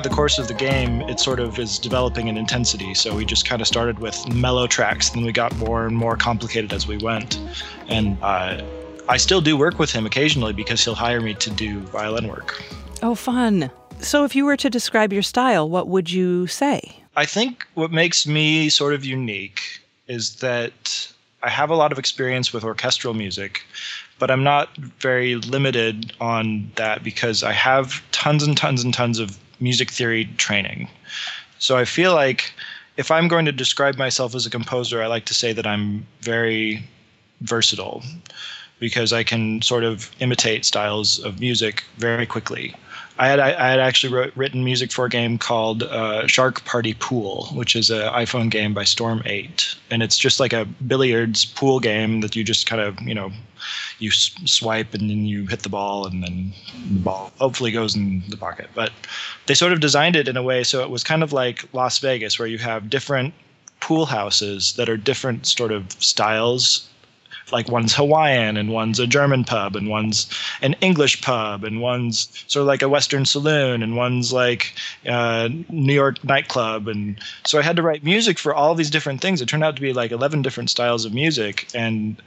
Throughout 0.00 0.10
the 0.10 0.16
course 0.16 0.38
of 0.38 0.48
the 0.48 0.54
game, 0.54 1.02
it 1.02 1.20
sort 1.20 1.40
of 1.40 1.58
is 1.58 1.78
developing 1.78 2.28
in 2.28 2.38
intensity. 2.38 2.94
So 2.94 3.14
we 3.14 3.26
just 3.26 3.46
kind 3.46 3.60
of 3.60 3.68
started 3.68 3.98
with 3.98 4.16
mellow 4.32 4.66
tracks, 4.66 5.10
then 5.10 5.24
we 5.24 5.32
got 5.32 5.54
more 5.56 5.86
and 5.86 5.94
more 5.94 6.16
complicated 6.16 6.72
as 6.72 6.86
we 6.86 6.96
went. 6.96 7.38
And 7.88 8.16
uh, 8.22 8.62
I 9.10 9.18
still 9.18 9.42
do 9.42 9.58
work 9.58 9.78
with 9.78 9.92
him 9.92 10.06
occasionally 10.06 10.54
because 10.54 10.82
he'll 10.82 10.94
hire 10.94 11.20
me 11.20 11.34
to 11.34 11.50
do 11.50 11.80
violin 11.80 12.28
work. 12.28 12.62
Oh, 13.02 13.14
fun. 13.14 13.70
So, 13.98 14.24
if 14.24 14.34
you 14.34 14.46
were 14.46 14.56
to 14.56 14.70
describe 14.70 15.12
your 15.12 15.22
style, 15.22 15.68
what 15.68 15.86
would 15.88 16.10
you 16.10 16.46
say? 16.46 16.96
I 17.16 17.26
think 17.26 17.66
what 17.74 17.90
makes 17.90 18.26
me 18.26 18.70
sort 18.70 18.94
of 18.94 19.04
unique 19.04 19.60
is 20.08 20.36
that 20.36 21.12
I 21.42 21.50
have 21.50 21.68
a 21.68 21.76
lot 21.76 21.92
of 21.92 21.98
experience 21.98 22.54
with 22.54 22.64
orchestral 22.64 23.12
music, 23.12 23.62
but 24.18 24.30
I'm 24.30 24.44
not 24.44 24.74
very 24.76 25.34
limited 25.36 26.14
on 26.20 26.72
that 26.76 27.04
because 27.04 27.42
I 27.42 27.52
have 27.52 28.02
tons 28.12 28.42
and 28.42 28.56
tons 28.56 28.82
and 28.82 28.94
tons 28.94 29.18
of 29.18 29.38
music 29.60 29.90
theory 29.90 30.26
training. 30.36 30.88
So 31.58 31.76
I 31.76 31.84
feel 31.84 32.14
like 32.14 32.52
if 32.96 33.10
I'm 33.10 33.28
going 33.28 33.44
to 33.44 33.52
describe 33.52 33.96
myself 33.96 34.34
as 34.34 34.46
a 34.46 34.50
composer, 34.50 35.02
I 35.02 35.06
like 35.06 35.24
to 35.26 35.34
say 35.34 35.52
that 35.52 35.66
I'm 35.66 36.06
very 36.20 36.84
versatile 37.40 38.02
because 38.78 39.12
I 39.12 39.22
can 39.22 39.62
sort 39.62 39.84
of 39.84 40.10
imitate 40.20 40.64
styles 40.64 41.18
of 41.20 41.40
music 41.40 41.84
very 41.98 42.26
quickly. 42.26 42.74
I 43.20 43.28
had 43.28 43.38
I, 43.38 43.70
had 43.70 43.80
actually 43.80 44.14
wrote, 44.14 44.32
written 44.34 44.64
music 44.64 44.90
for 44.90 45.04
a 45.04 45.10
game 45.10 45.36
called 45.36 45.82
uh, 45.82 46.26
Shark 46.26 46.64
Party 46.64 46.94
Pool, 46.94 47.48
which 47.52 47.76
is 47.76 47.90
an 47.90 48.00
iPhone 48.14 48.50
game 48.50 48.72
by 48.72 48.84
Storm 48.84 49.20
Eight, 49.26 49.74
and 49.90 50.02
it's 50.02 50.16
just 50.16 50.40
like 50.40 50.54
a 50.54 50.64
billiards 50.64 51.44
pool 51.44 51.80
game 51.80 52.22
that 52.22 52.34
you 52.34 52.42
just 52.42 52.66
kind 52.66 52.80
of 52.80 52.98
you 53.02 53.14
know 53.14 53.30
you 53.98 54.10
swipe 54.10 54.94
and 54.94 55.10
then 55.10 55.26
you 55.26 55.46
hit 55.46 55.64
the 55.64 55.68
ball 55.68 56.06
and 56.06 56.22
then 56.22 56.54
the 56.90 57.00
ball 57.00 57.30
hopefully 57.38 57.70
goes 57.70 57.94
in 57.94 58.22
the 58.30 58.38
pocket. 58.38 58.70
But 58.74 58.90
they 59.44 59.54
sort 59.54 59.74
of 59.74 59.80
designed 59.80 60.16
it 60.16 60.26
in 60.26 60.38
a 60.38 60.42
way 60.42 60.64
so 60.64 60.82
it 60.82 60.88
was 60.88 61.04
kind 61.04 61.22
of 61.22 61.30
like 61.30 61.68
Las 61.74 61.98
Vegas, 61.98 62.38
where 62.38 62.48
you 62.48 62.56
have 62.56 62.88
different 62.88 63.34
pool 63.80 64.06
houses 64.06 64.72
that 64.76 64.88
are 64.88 64.96
different 64.96 65.46
sort 65.46 65.72
of 65.72 65.92
styles 66.02 66.88
like 67.52 67.68
one's 67.68 67.94
Hawaiian 67.94 68.56
and 68.56 68.70
one's 68.70 68.98
a 68.98 69.06
German 69.06 69.44
pub 69.44 69.76
and 69.76 69.88
one's 69.88 70.28
an 70.62 70.74
English 70.80 71.20
pub 71.22 71.64
and 71.64 71.80
one's 71.80 72.28
sort 72.46 72.62
of 72.62 72.66
like 72.66 72.82
a 72.82 72.88
Western 72.88 73.24
saloon 73.24 73.82
and 73.82 73.96
one's 73.96 74.32
like 74.32 74.74
a 75.06 75.12
uh, 75.12 75.48
New 75.68 75.94
York 75.94 76.22
nightclub. 76.24 76.88
And 76.88 77.18
so 77.44 77.58
I 77.58 77.62
had 77.62 77.76
to 77.76 77.82
write 77.82 78.04
music 78.04 78.38
for 78.38 78.54
all 78.54 78.74
these 78.74 78.90
different 78.90 79.20
things. 79.20 79.40
It 79.40 79.48
turned 79.48 79.64
out 79.64 79.76
to 79.76 79.82
be 79.82 79.92
like 79.92 80.10
11 80.12 80.42
different 80.42 80.70
styles 80.70 81.04
of 81.04 81.14
music. 81.14 81.68
And 81.74 82.20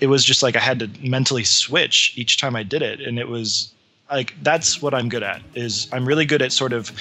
it 0.00 0.06
was 0.06 0.24
just 0.24 0.42
like 0.42 0.56
I 0.56 0.60
had 0.60 0.78
to 0.80 0.90
mentally 1.02 1.44
switch 1.44 2.12
each 2.16 2.38
time 2.38 2.56
I 2.56 2.62
did 2.62 2.82
it. 2.82 3.00
And 3.00 3.18
it 3.18 3.28
was 3.28 3.72
like, 4.10 4.34
that's 4.42 4.82
what 4.82 4.94
I'm 4.94 5.08
good 5.08 5.22
at 5.22 5.42
is 5.54 5.88
I'm 5.92 6.06
really 6.06 6.24
good 6.24 6.42
at 6.42 6.52
sort 6.52 6.72
of 6.72 6.92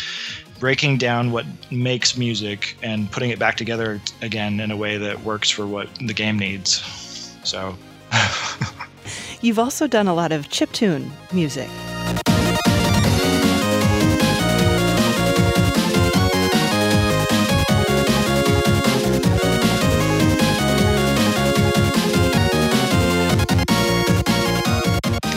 breaking 0.60 0.98
down 0.98 1.32
what 1.32 1.46
makes 1.72 2.18
music 2.18 2.78
and 2.84 3.10
putting 3.12 3.30
it 3.30 3.40
back 3.40 3.56
together 3.56 4.02
again 4.22 4.60
in 4.60 4.72
a 4.72 4.78
way 4.78 4.98
that 4.98 5.22
works 5.24 5.50
for 5.50 5.66
what 5.66 5.88
the 5.96 6.14
game 6.14 6.38
needs. 6.38 7.09
So. 7.44 7.76
You've 9.42 9.60
also 9.60 9.88
done 9.88 10.08
a 10.08 10.14
lot 10.14 10.32
of 10.32 10.50
chiptune 10.50 11.10
music. 11.32 11.70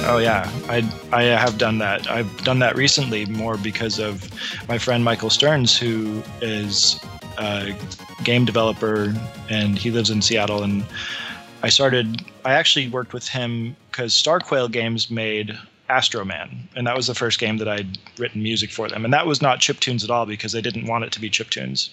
Oh 0.05 0.19
yeah, 0.19 0.51
I 0.69 0.87
I 1.11 1.23
have 1.23 1.57
done 1.57 1.79
that. 1.79 2.11
I've 2.11 2.45
done 2.45 2.59
that 2.59 2.77
recently 2.77 3.25
more 3.27 3.57
because 3.57 3.99
of 3.99 4.29
my 4.69 4.77
friend 4.77 5.03
Michael 5.05 5.31
Stearns, 5.31 5.79
who 5.79 6.23
is 6.43 7.01
a 7.39 7.75
game 8.23 8.45
developer 8.45 9.15
and 9.49 9.79
he 9.79 9.91
lives 9.91 10.11
in 10.11 10.21
Seattle 10.21 10.63
and 10.63 10.85
I 11.63 11.69
started. 11.69 12.25
I 12.45 12.55
actually 12.55 12.89
worked 12.89 13.13
with 13.13 13.29
him 13.29 13.77
because 13.91 14.13
Starquail 14.15 14.71
Games 14.71 15.11
made 15.11 15.57
Astroman, 15.89 16.67
and 16.75 16.87
that 16.87 16.97
was 16.97 17.07
the 17.07 17.15
first 17.15 17.39
game 17.39 17.59
that 17.59 17.69
I'd 17.69 17.99
written 18.19 18.43
music 18.43 18.71
for 18.71 18.89
them. 18.89 19.05
And 19.05 19.15
that 19.15 19.27
was 19.27 19.41
not 19.41 19.61
chip 19.61 19.79
tunes 19.81 20.03
at 20.03 20.11
all 20.11 20.27
because 20.27 20.53
they 20.53 20.61
didn't 20.61 20.87
want 20.87 21.05
it 21.05 21.13
to 21.13 21.21
be 21.21 21.31
chip 21.31 21.51
tunes. 21.51 21.91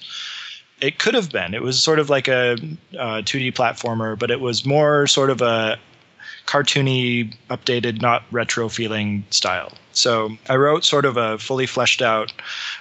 It 0.82 0.98
could 0.98 1.14
have 1.14 1.32
been. 1.32 1.54
It 1.54 1.62
was 1.62 1.82
sort 1.84 2.00
of 2.00 2.10
like 2.10 2.28
a, 2.30 2.54
uh, 2.98 3.20
a 3.20 3.24
2D 3.24 3.54
platformer, 3.54 4.18
but 4.18 4.32
it 4.32 4.40
was 4.40 4.66
more 4.66 5.08
sort 5.08 5.30
of 5.30 5.42
a 5.42 5.78
cartoony, 6.50 7.32
updated, 7.52 8.02
not 8.02 8.24
retro 8.32 8.70
feeling 8.70 9.24
style. 9.30 9.72
So 9.92 10.38
I 10.50 10.56
wrote 10.56 10.84
sort 10.84 11.06
of 11.06 11.16
a 11.16 11.38
fully 11.38 11.68
fleshed 11.68 12.02
out 12.02 12.34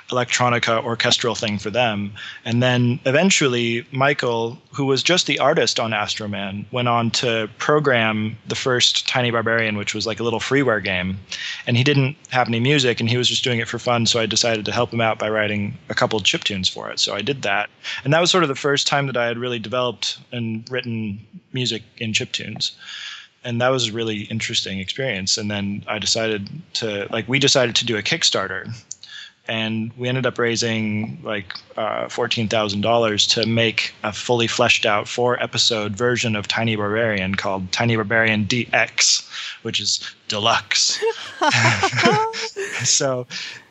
electronica 0.08 0.82
orchestral 0.82 1.34
thing 1.34 1.58
for 1.58 1.68
them. 1.68 2.12
And 2.46 2.62
then 2.62 2.98
eventually, 3.04 3.86
Michael, 3.92 4.56
who 4.72 4.86
was 4.86 5.02
just 5.02 5.26
the 5.26 5.38
artist 5.38 5.78
on 5.78 5.90
Astroman, 5.90 6.64
went 6.72 6.88
on 6.88 7.10
to 7.22 7.50
program 7.58 8.38
the 8.46 8.54
first 8.54 9.06
Tiny 9.06 9.30
Barbarian, 9.30 9.76
which 9.76 9.94
was 9.94 10.06
like 10.06 10.20
a 10.20 10.22
little 10.22 10.40
freeware 10.40 10.82
game. 10.82 11.18
And 11.66 11.76
he 11.76 11.84
didn't 11.84 12.16
have 12.30 12.48
any 12.48 12.60
music 12.60 13.00
and 13.00 13.10
he 13.10 13.18
was 13.18 13.28
just 13.28 13.44
doing 13.44 13.58
it 13.58 13.68
for 13.68 13.78
fun. 13.78 14.06
So 14.06 14.18
I 14.18 14.24
decided 14.24 14.64
to 14.64 14.72
help 14.72 14.94
him 14.94 15.02
out 15.02 15.18
by 15.18 15.28
writing 15.28 15.76
a 15.90 15.94
couple 15.94 16.18
chip 16.20 16.44
tunes 16.44 16.70
for 16.70 16.88
it. 16.90 17.00
So 17.00 17.14
I 17.14 17.20
did 17.20 17.42
that. 17.42 17.68
And 18.04 18.14
that 18.14 18.20
was 18.20 18.30
sort 18.30 18.44
of 18.44 18.48
the 18.48 18.54
first 18.54 18.86
time 18.86 19.06
that 19.08 19.16
I 19.16 19.26
had 19.26 19.36
really 19.36 19.58
developed 19.58 20.18
and 20.32 20.66
written 20.70 21.20
music 21.52 21.82
in 21.98 22.14
chip 22.14 22.32
tunes 22.32 22.72
and 23.44 23.60
that 23.60 23.68
was 23.68 23.88
a 23.88 23.92
really 23.92 24.22
interesting 24.22 24.78
experience. 24.78 25.38
And 25.38 25.50
then 25.50 25.84
I 25.86 25.98
decided 25.98 26.48
to 26.74 27.06
like 27.10 27.28
we 27.28 27.38
decided 27.38 27.76
to 27.76 27.84
do 27.84 27.96
a 27.96 28.02
Kickstarter, 28.02 28.70
and 29.46 29.92
we 29.96 30.08
ended 30.08 30.26
up 30.26 30.38
raising 30.38 31.20
like 31.22 31.54
uh, 31.76 32.08
fourteen 32.08 32.48
thousand 32.48 32.80
dollars 32.80 33.26
to 33.28 33.46
make 33.46 33.94
a 34.02 34.12
fully 34.12 34.46
fleshed 34.46 34.86
out 34.86 35.08
four 35.08 35.42
episode 35.42 35.96
version 35.96 36.36
of 36.36 36.48
Tiny 36.48 36.76
Barbarian 36.76 37.34
called 37.34 37.70
Tiny 37.72 37.96
Barbarian 37.96 38.44
DX, 38.46 39.28
which 39.62 39.80
is 39.80 40.00
deluxe. 40.28 41.02
so. 42.84 43.26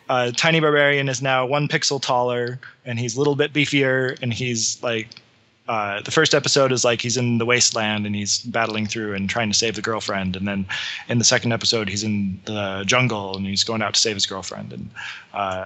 Uh, 0.09 0.31
Tiny 0.31 0.61
Barbarian 0.61 1.09
is 1.09 1.21
now 1.21 1.45
one 1.45 1.67
pixel 1.67 2.01
taller, 2.01 2.61
and 2.85 2.97
he's 2.97 3.17
a 3.17 3.19
little 3.19 3.35
bit 3.35 3.51
beefier, 3.51 4.17
and 4.21 4.33
he's 4.33 4.81
like 4.81 5.21
uh, 5.67 6.01
the 6.01 6.11
first 6.11 6.33
episode 6.33 6.71
is 6.71 6.85
like 6.85 7.01
he's 7.01 7.17
in 7.17 7.37
the 7.37 7.45
wasteland 7.45 8.05
and 8.05 8.15
he's 8.15 8.39
battling 8.39 8.85
through 8.85 9.13
and 9.13 9.29
trying 9.29 9.49
to 9.49 9.57
save 9.57 9.75
the 9.75 9.81
girlfriend, 9.81 10.35
and 10.35 10.47
then 10.47 10.65
in 11.09 11.17
the 11.17 11.23
second 11.23 11.51
episode 11.51 11.89
he's 11.89 12.03
in 12.03 12.39
the 12.45 12.83
jungle 12.85 13.35
and 13.35 13.45
he's 13.45 13.63
going 13.63 13.81
out 13.81 13.93
to 13.93 13.99
save 13.99 14.15
his 14.15 14.25
girlfriend. 14.25 14.71
And 14.71 14.89
uh, 15.33 15.65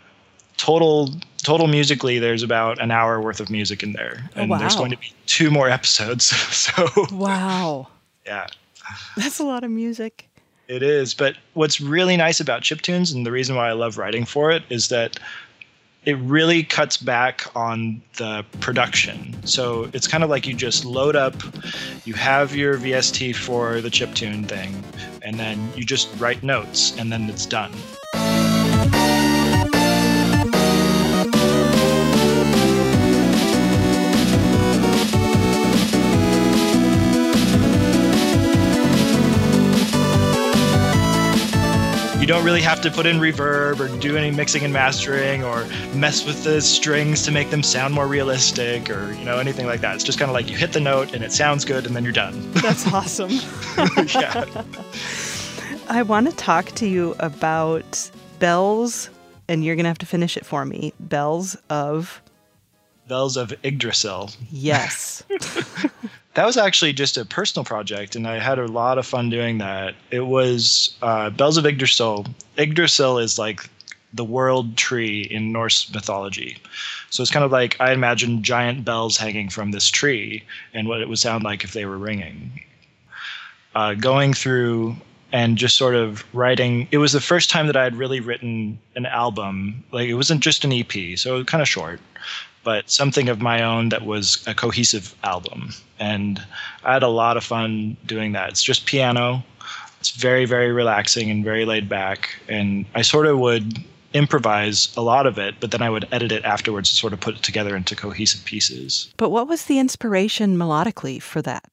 total 0.58 1.12
total 1.38 1.68
musically, 1.68 2.20
there's 2.20 2.44
about 2.44 2.82
an 2.82 2.92
hour 2.92 3.22
worth 3.22 3.40
of 3.40 3.50
music 3.50 3.84
in 3.84 3.94
there, 3.94 4.30
oh, 4.36 4.42
and 4.42 4.52
oh, 4.52 4.54
wow. 4.54 4.60
there's 4.60 4.76
going 4.76 4.92
to 4.92 4.98
be 4.98 5.14
two 5.26 5.52
more 5.52 5.70
episodes. 5.70 6.26
so 6.56 6.88
wow, 7.12 7.88
yeah, 8.26 8.48
that's 9.16 9.40
a 9.40 9.44
lot 9.44 9.64
of 9.64 9.72
music. 9.72 10.28
It 10.68 10.84
is, 10.84 11.14
but 11.14 11.36
what's 11.54 11.82
really 11.82 12.16
nice 12.16 12.40
about 12.40 12.62
chiptunes 12.62 13.14
and 13.14 13.26
the 13.26 13.32
reason 13.32 13.56
why 13.58 13.68
I 13.68 13.74
love 13.74 13.98
writing 13.98 14.26
for 14.26 14.52
it 14.52 14.64
is 14.70 14.88
that 14.88 15.20
it 16.06 16.18
really 16.20 16.64
cuts 16.64 16.98
back 16.98 17.56
on 17.56 18.02
the 18.18 18.44
production. 18.60 19.36
So 19.46 19.90
it's 19.94 20.08
kind 20.08 20.24
of 20.24 20.30
like 20.30 20.48
you 20.48 20.56
just 20.56 20.84
load 20.84 21.16
up, 21.16 21.36
you 22.06 22.14
have 22.16 22.56
your 22.56 22.78
VST 22.78 23.36
for 23.36 23.82
the 23.82 23.90
chiptune 23.90 24.48
thing, 24.48 24.84
and 25.22 25.40
then 25.40 25.72
you 25.76 25.84
just 25.84 26.10
write 26.20 26.42
notes, 26.42 26.98
and 26.98 27.12
then 27.12 27.30
it's 27.30 27.46
done. 27.46 27.72
You 42.22 42.28
don't 42.28 42.46
really 42.46 42.62
have 42.62 42.80
to 42.82 42.92
put 42.92 43.08
in 43.08 43.18
reverb 43.18 43.80
or 43.80 43.88
do 43.98 44.16
any 44.16 44.30
mixing 44.30 44.64
and 44.64 44.72
mastering 44.72 45.44
or 45.44 45.66
mess 45.96 46.24
with 46.24 46.44
the 46.44 46.62
strings 46.62 47.24
to 47.24 47.32
make 47.32 47.50
them 47.50 47.64
sound 47.64 47.96
more 47.96 48.06
realistic 48.08 48.92
or 48.92 49.12
you 49.14 49.26
know 49.26 49.40
anything 49.40 49.66
like 49.66 49.82
that. 49.82 49.96
It's 49.96 50.04
just 50.04 50.20
kind 50.20 50.30
of 50.30 50.34
like 50.36 50.48
you 50.48 50.56
hit 50.56 50.72
the 50.72 50.80
note 50.80 51.16
and 51.16 51.24
it 51.24 51.32
sounds 51.32 51.66
good 51.66 51.88
and 51.88 51.96
then 51.96 52.04
you're 52.04 52.14
done. 52.14 52.52
That's 52.52 52.86
awesome. 52.94 53.32
yeah. 54.14 54.46
I 55.90 56.04
want 56.04 56.30
to 56.30 56.36
talk 56.36 56.68
to 56.74 56.88
you 56.88 57.16
about 57.18 58.12
bells 58.38 59.10
and 59.48 59.66
you're 59.66 59.76
going 59.76 59.86
to 59.86 59.90
have 59.90 59.98
to 59.98 60.06
finish 60.06 60.38
it 60.38 60.46
for 60.46 60.64
me. 60.64 60.94
Bells 61.00 61.58
of 61.72 62.22
Bells 63.08 63.36
of 63.36 63.52
Yggdrasil. 63.64 64.30
Yes. 64.52 65.24
that 66.34 66.46
was 66.46 66.58
actually 66.58 66.94
just 66.94 67.18
a 67.18 67.26
personal 67.26 67.66
project, 67.66 68.16
and 68.16 68.28
I 68.28 68.40
had 68.40 68.58
a 68.58 68.68
lot 68.68 68.98
of 68.98 69.06
fun 69.06 69.30
doing 69.30 69.58
that. 69.58 69.96
It 70.12 70.22
was 70.28 70.96
uh, 71.02 71.30
Bells 71.30 71.58
of 71.58 71.66
Yggdrasil. 71.66 72.26
Yggdrasil 72.58 73.20
is 73.20 73.38
like 73.38 73.70
the 74.14 74.24
world 74.24 74.78
tree 74.78 75.22
in 75.24 75.52
Norse 75.52 75.92
mythology. 75.94 76.58
So 77.10 77.22
it's 77.22 77.32
kind 77.32 77.46
of 77.46 77.52
like 77.52 77.80
I 77.80 77.92
imagine 77.92 78.44
giant 78.44 78.86
bells 78.86 79.18
hanging 79.18 79.50
from 79.50 79.72
this 79.72 79.90
tree 79.90 80.44
and 80.74 80.88
what 80.88 81.02
it 81.02 81.10
would 81.10 81.20
sound 81.20 81.44
like 81.44 81.64
if 81.64 81.74
they 81.74 81.86
were 81.86 81.98
ringing. 81.98 82.62
Uh, 83.74 83.94
going 83.94 84.34
through 84.34 84.98
and 85.32 85.58
just 85.58 85.78
sort 85.78 85.96
of 85.96 86.24
writing. 86.34 86.88
It 86.92 86.98
was 86.98 87.14
the 87.14 87.22
first 87.22 87.50
time 87.50 87.68
that 87.68 87.78
I 87.78 87.84
had 87.84 87.96
really 87.96 88.20
written 88.20 88.80
an 88.96 89.06
album. 89.06 89.84
Like 89.92 90.08
it 90.08 90.16
wasn't 90.16 90.42
just 90.42 90.64
an 90.64 90.74
EP, 90.74 91.18
so 91.18 91.44
kind 91.44 91.62
of 91.62 91.68
short, 91.68 92.00
but 92.64 92.90
something 92.90 93.30
of 93.30 93.42
my 93.42 93.64
own 93.64 93.90
that 93.90 94.06
was 94.06 94.44
a 94.48 94.54
cohesive 94.54 95.16
album. 95.24 95.70
And 96.00 96.44
I 96.84 96.94
had 96.94 97.04
a 97.04 97.08
lot 97.08 97.38
of 97.38 97.44
fun 97.44 97.98
doing 98.06 98.34
that. 98.34 98.50
It's 98.50 98.64
just 98.64 98.86
piano. 98.86 99.44
It's 100.00 100.12
very, 100.12 100.46
very 100.46 100.72
relaxing 100.72 101.30
and 101.30 101.44
very 101.44 101.66
laid 101.66 101.88
back. 101.88 102.30
And 102.50 102.86
I 102.96 103.04
sort 103.04 103.28
of 103.28 103.38
would 103.40 103.78
improvise 104.14 104.94
a 104.98 105.02
lot 105.02 105.26
of 105.26 105.38
it, 105.38 105.56
but 105.60 105.72
then 105.72 105.82
I 105.82 105.90
would 105.90 106.08
edit 106.12 106.32
it 106.32 106.44
afterwards 106.44 106.90
to 106.90 106.96
sort 106.96 107.14
of 107.14 107.20
put 107.20 107.36
it 107.36 107.44
together 107.44 107.76
into 107.76 107.96
cohesive 107.96 108.44
pieces. 108.46 109.14
But 109.18 109.30
what 109.30 109.48
was 109.48 109.66
the 109.66 109.80
inspiration 109.80 110.58
melodically 110.58 111.22
for 111.22 111.42
that? 111.44 111.66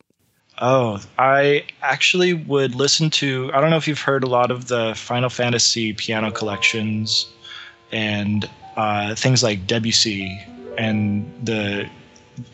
Oh, 0.60 1.00
I 1.18 1.64
actually 1.82 2.34
would 2.34 2.74
listen 2.74 3.10
to. 3.10 3.50
I 3.54 3.60
don't 3.60 3.70
know 3.70 3.76
if 3.76 3.86
you've 3.86 4.00
heard 4.00 4.24
a 4.24 4.28
lot 4.28 4.50
of 4.50 4.66
the 4.66 4.94
Final 4.96 5.30
Fantasy 5.30 5.92
piano 5.92 6.32
collections 6.32 7.26
and 7.92 8.48
uh, 8.76 9.14
things 9.14 9.42
like 9.42 9.66
Debussy 9.66 10.40
and 10.76 11.30
the 11.44 11.88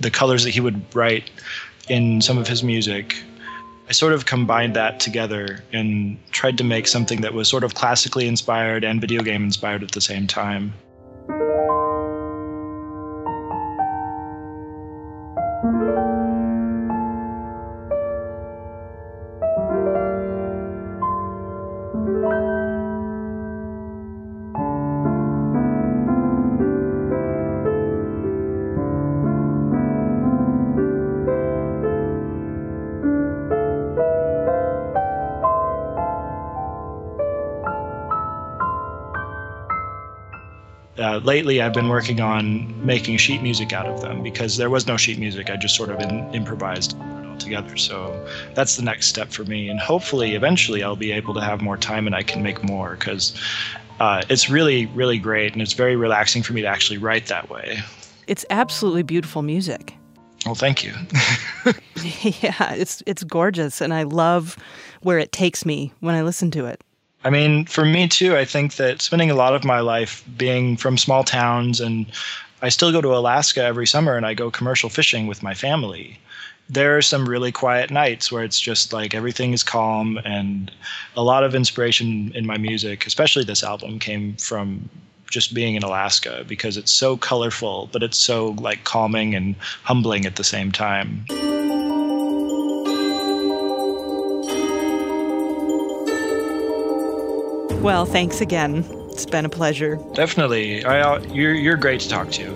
the 0.01 0.11
colors 0.11 0.45
that 0.45 0.51
he 0.51 0.61
would 0.61 0.83
write 0.95 1.31
in 1.89 2.21
some 2.21 2.39
of 2.39 2.47
his 2.49 2.63
music. 2.63 3.23
I 3.89 3.93
sort 3.93 4.15
of 4.15 4.25
combined 4.25 4.75
that 4.77 4.99
together 4.99 5.63
and 5.73 6.19
tried 6.31 6.57
to 6.59 6.65
make 6.65 6.87
something 6.87 7.21
that 7.21 7.35
was 7.35 7.49
sort 7.49 7.65
of 7.65 7.75
classically 7.75 8.27
inspired 8.27 8.83
and 8.83 8.99
video 9.01 9.23
game 9.23 9.45
inspired 9.45 9.83
at 9.83 9.93
the 9.93 10.01
same 10.01 10.27
time. 10.27 10.73
Lately 41.25 41.61
I've 41.63 41.73
been 41.73 41.89
working 41.89 42.21
on 42.21 42.87
making 42.87 43.17
sheet 43.17 43.43
music 43.43 43.73
out 43.73 43.87
of 43.87 44.03
them 44.03 44.23
because 44.23 44.57
there 44.57 44.71
was 44.71 44.87
no 44.87 44.97
sheet 44.97 45.19
music. 45.19 45.51
I 45.51 45.57
just 45.57 45.75
sort 45.75 45.91
of 45.91 45.99
in, 46.01 46.33
improvised 46.35 46.93
it 46.93 47.27
all 47.27 47.37
together. 47.39 47.77
So 47.77 48.27
that's 48.55 48.77
the 48.77 48.83
next 48.83 49.07
step 49.07 49.31
for 49.31 49.45
me. 49.45 49.69
And 49.69 49.81
hopefully, 49.81 50.35
eventually, 50.35 50.83
I'll 50.85 50.97
be 50.97 51.13
able 51.13 51.35
to 51.35 51.41
have 51.41 51.63
more 51.63 51.77
time 51.77 52.07
and 52.07 52.15
I 52.15 52.23
can 52.23 52.43
make 52.43 52.63
more 52.63 52.97
because 52.97 53.41
uh, 53.99 54.23
it's 54.29 54.49
really, 54.51 54.87
really 54.87 55.19
great. 55.19 55.55
And 55.55 55.63
it's 55.63 55.73
very 55.73 55.97
relaxing 55.97 56.43
for 56.43 56.53
me 56.53 56.61
to 56.61 56.69
actually 56.69 56.99
write 56.99 57.27
that 57.27 57.49
way. 57.49 57.79
It's 58.27 58.45
absolutely 58.51 59.03
beautiful 59.03 59.43
music. 59.43 59.95
Well, 60.45 60.55
thank 60.55 60.85
you. 60.85 60.93
yeah, 62.43 62.75
it's 62.75 63.03
it's 63.07 63.25
gorgeous, 63.25 63.81
and 63.81 63.95
I 63.95 64.03
love 64.03 64.59
where 65.01 65.19
it 65.19 65.33
takes 65.33 65.65
me 65.65 65.93
when 66.01 66.15
I 66.15 66.23
listen 66.23 66.51
to 66.51 66.67
it. 66.67 66.85
I 67.25 67.31
mean, 67.31 67.65
for 67.65 67.87
me 67.87 68.07
too, 68.07 68.37
I 68.37 68.45
think 68.45 68.77
that 68.77 69.01
spending 69.01 69.31
a 69.31 69.35
lot 69.35 69.55
of 69.55 69.65
my 69.65 69.81
life 69.81 70.23
being 70.37 70.77
from 70.77 70.99
small 70.99 71.25
towns 71.25 71.81
and 71.81 72.07
I 72.61 72.69
still 72.69 72.93
go 72.93 73.01
to 73.01 73.17
Alaska 73.17 73.63
every 73.63 73.87
summer 73.87 74.17
and 74.17 74.27
I 74.27 74.35
go 74.35 74.51
commercial 74.51 74.91
fishing 74.91 75.27
with 75.27 75.43
my 75.43 75.55
family. 75.55 76.19
There 76.69 76.97
are 76.97 77.03
some 77.03 77.29
really 77.29 77.53
quiet 77.53 77.91
nights 77.91 78.31
where 78.31 78.45
it's 78.45 78.61
just 78.61 78.93
like 78.93 79.15
everything 79.15 79.53
is 79.53 79.63
calm 79.63 80.19
and 80.25 80.71
a 81.17 81.23
lot 81.23 81.45
of 81.45 81.55
inspiration 81.55 82.33
in 82.35 82.47
my 82.47 82.59
music, 82.59 83.07
especially 83.07 83.45
this 83.45 83.63
album, 83.63 83.99
came 83.99 84.37
from 84.37 84.89
just 85.31 85.55
being 85.55 85.75
in 85.75 85.83
Alaska 85.83 86.45
because 86.47 86.77
it's 86.77 86.93
so 86.93 87.17
colorful, 87.17 87.89
but 87.93 88.03
it's 88.03 88.19
so 88.19 88.51
like 88.61 88.85
calming 88.85 89.35
and 89.35 89.57
humbling 89.83 90.27
at 90.27 90.37
the 90.37 90.45
same 90.45 90.71
time. 90.73 91.25
Well, 97.85 98.07
thanks 98.07 98.41
again. 98.41 98.83
It's 99.11 99.27
been 99.27 99.45
a 99.45 99.51
pleasure. 99.51 99.97
Definitely. 100.15 100.87
I, 100.87 101.03
uh, 101.03 101.21
you're, 101.25 101.53
you're 101.53 101.77
great 101.77 102.01
to 102.01 102.09
talk 102.09 102.31
to. 102.31 102.55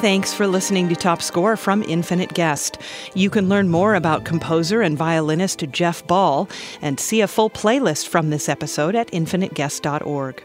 Thanks 0.00 0.34
for 0.34 0.48
listening 0.48 0.88
to 0.88 0.96
Top 0.96 1.22
Score 1.22 1.56
from 1.56 1.84
Infinite 1.84 2.34
Guest. 2.34 2.75
You 3.14 3.30
can 3.30 3.48
learn 3.48 3.68
more 3.68 3.94
about 3.94 4.24
composer 4.24 4.82
and 4.82 4.96
violinist 4.96 5.64
Jeff 5.70 6.06
Ball 6.06 6.48
and 6.82 7.00
see 7.00 7.20
a 7.20 7.28
full 7.28 7.50
playlist 7.50 8.08
from 8.08 8.30
this 8.30 8.48
episode 8.48 8.94
at 8.94 9.10
infiniteguest.org. 9.12 10.42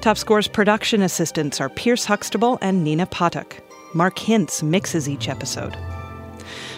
Top 0.00 0.18
Score's 0.18 0.48
production 0.48 1.02
assistants 1.02 1.60
are 1.60 1.68
Pierce 1.68 2.04
Huxtable 2.04 2.58
and 2.60 2.84
Nina 2.84 3.06
Patuk. 3.06 3.60
Mark 3.94 4.16
Hintz 4.16 4.62
mixes 4.62 5.08
each 5.08 5.28
episode. 5.28 5.76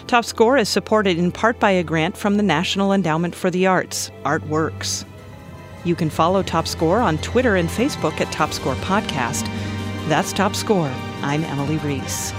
Top 0.07 0.23
Score 0.23 0.57
is 0.57 0.69
supported 0.69 1.17
in 1.17 1.31
part 1.31 1.59
by 1.59 1.71
a 1.71 1.83
grant 1.83 2.15
from 2.15 2.35
the 2.35 2.43
National 2.43 2.93
Endowment 2.93 3.35
for 3.35 3.49
the 3.49 3.67
Arts, 3.67 4.09
Artworks. 4.23 5.03
You 5.83 5.95
can 5.95 6.09
follow 6.09 6.43
Top 6.43 6.67
Score 6.67 6.99
on 6.99 7.17
Twitter 7.19 7.55
and 7.55 7.69
Facebook 7.69 8.19
at 8.21 8.31
Top 8.31 8.53
Score 8.53 8.75
Podcast. 8.75 9.45
That's 10.07 10.31
Top 10.31 10.55
Score. 10.55 10.91
I'm 11.21 11.43
Emily 11.43 11.77
Reese. 11.77 12.31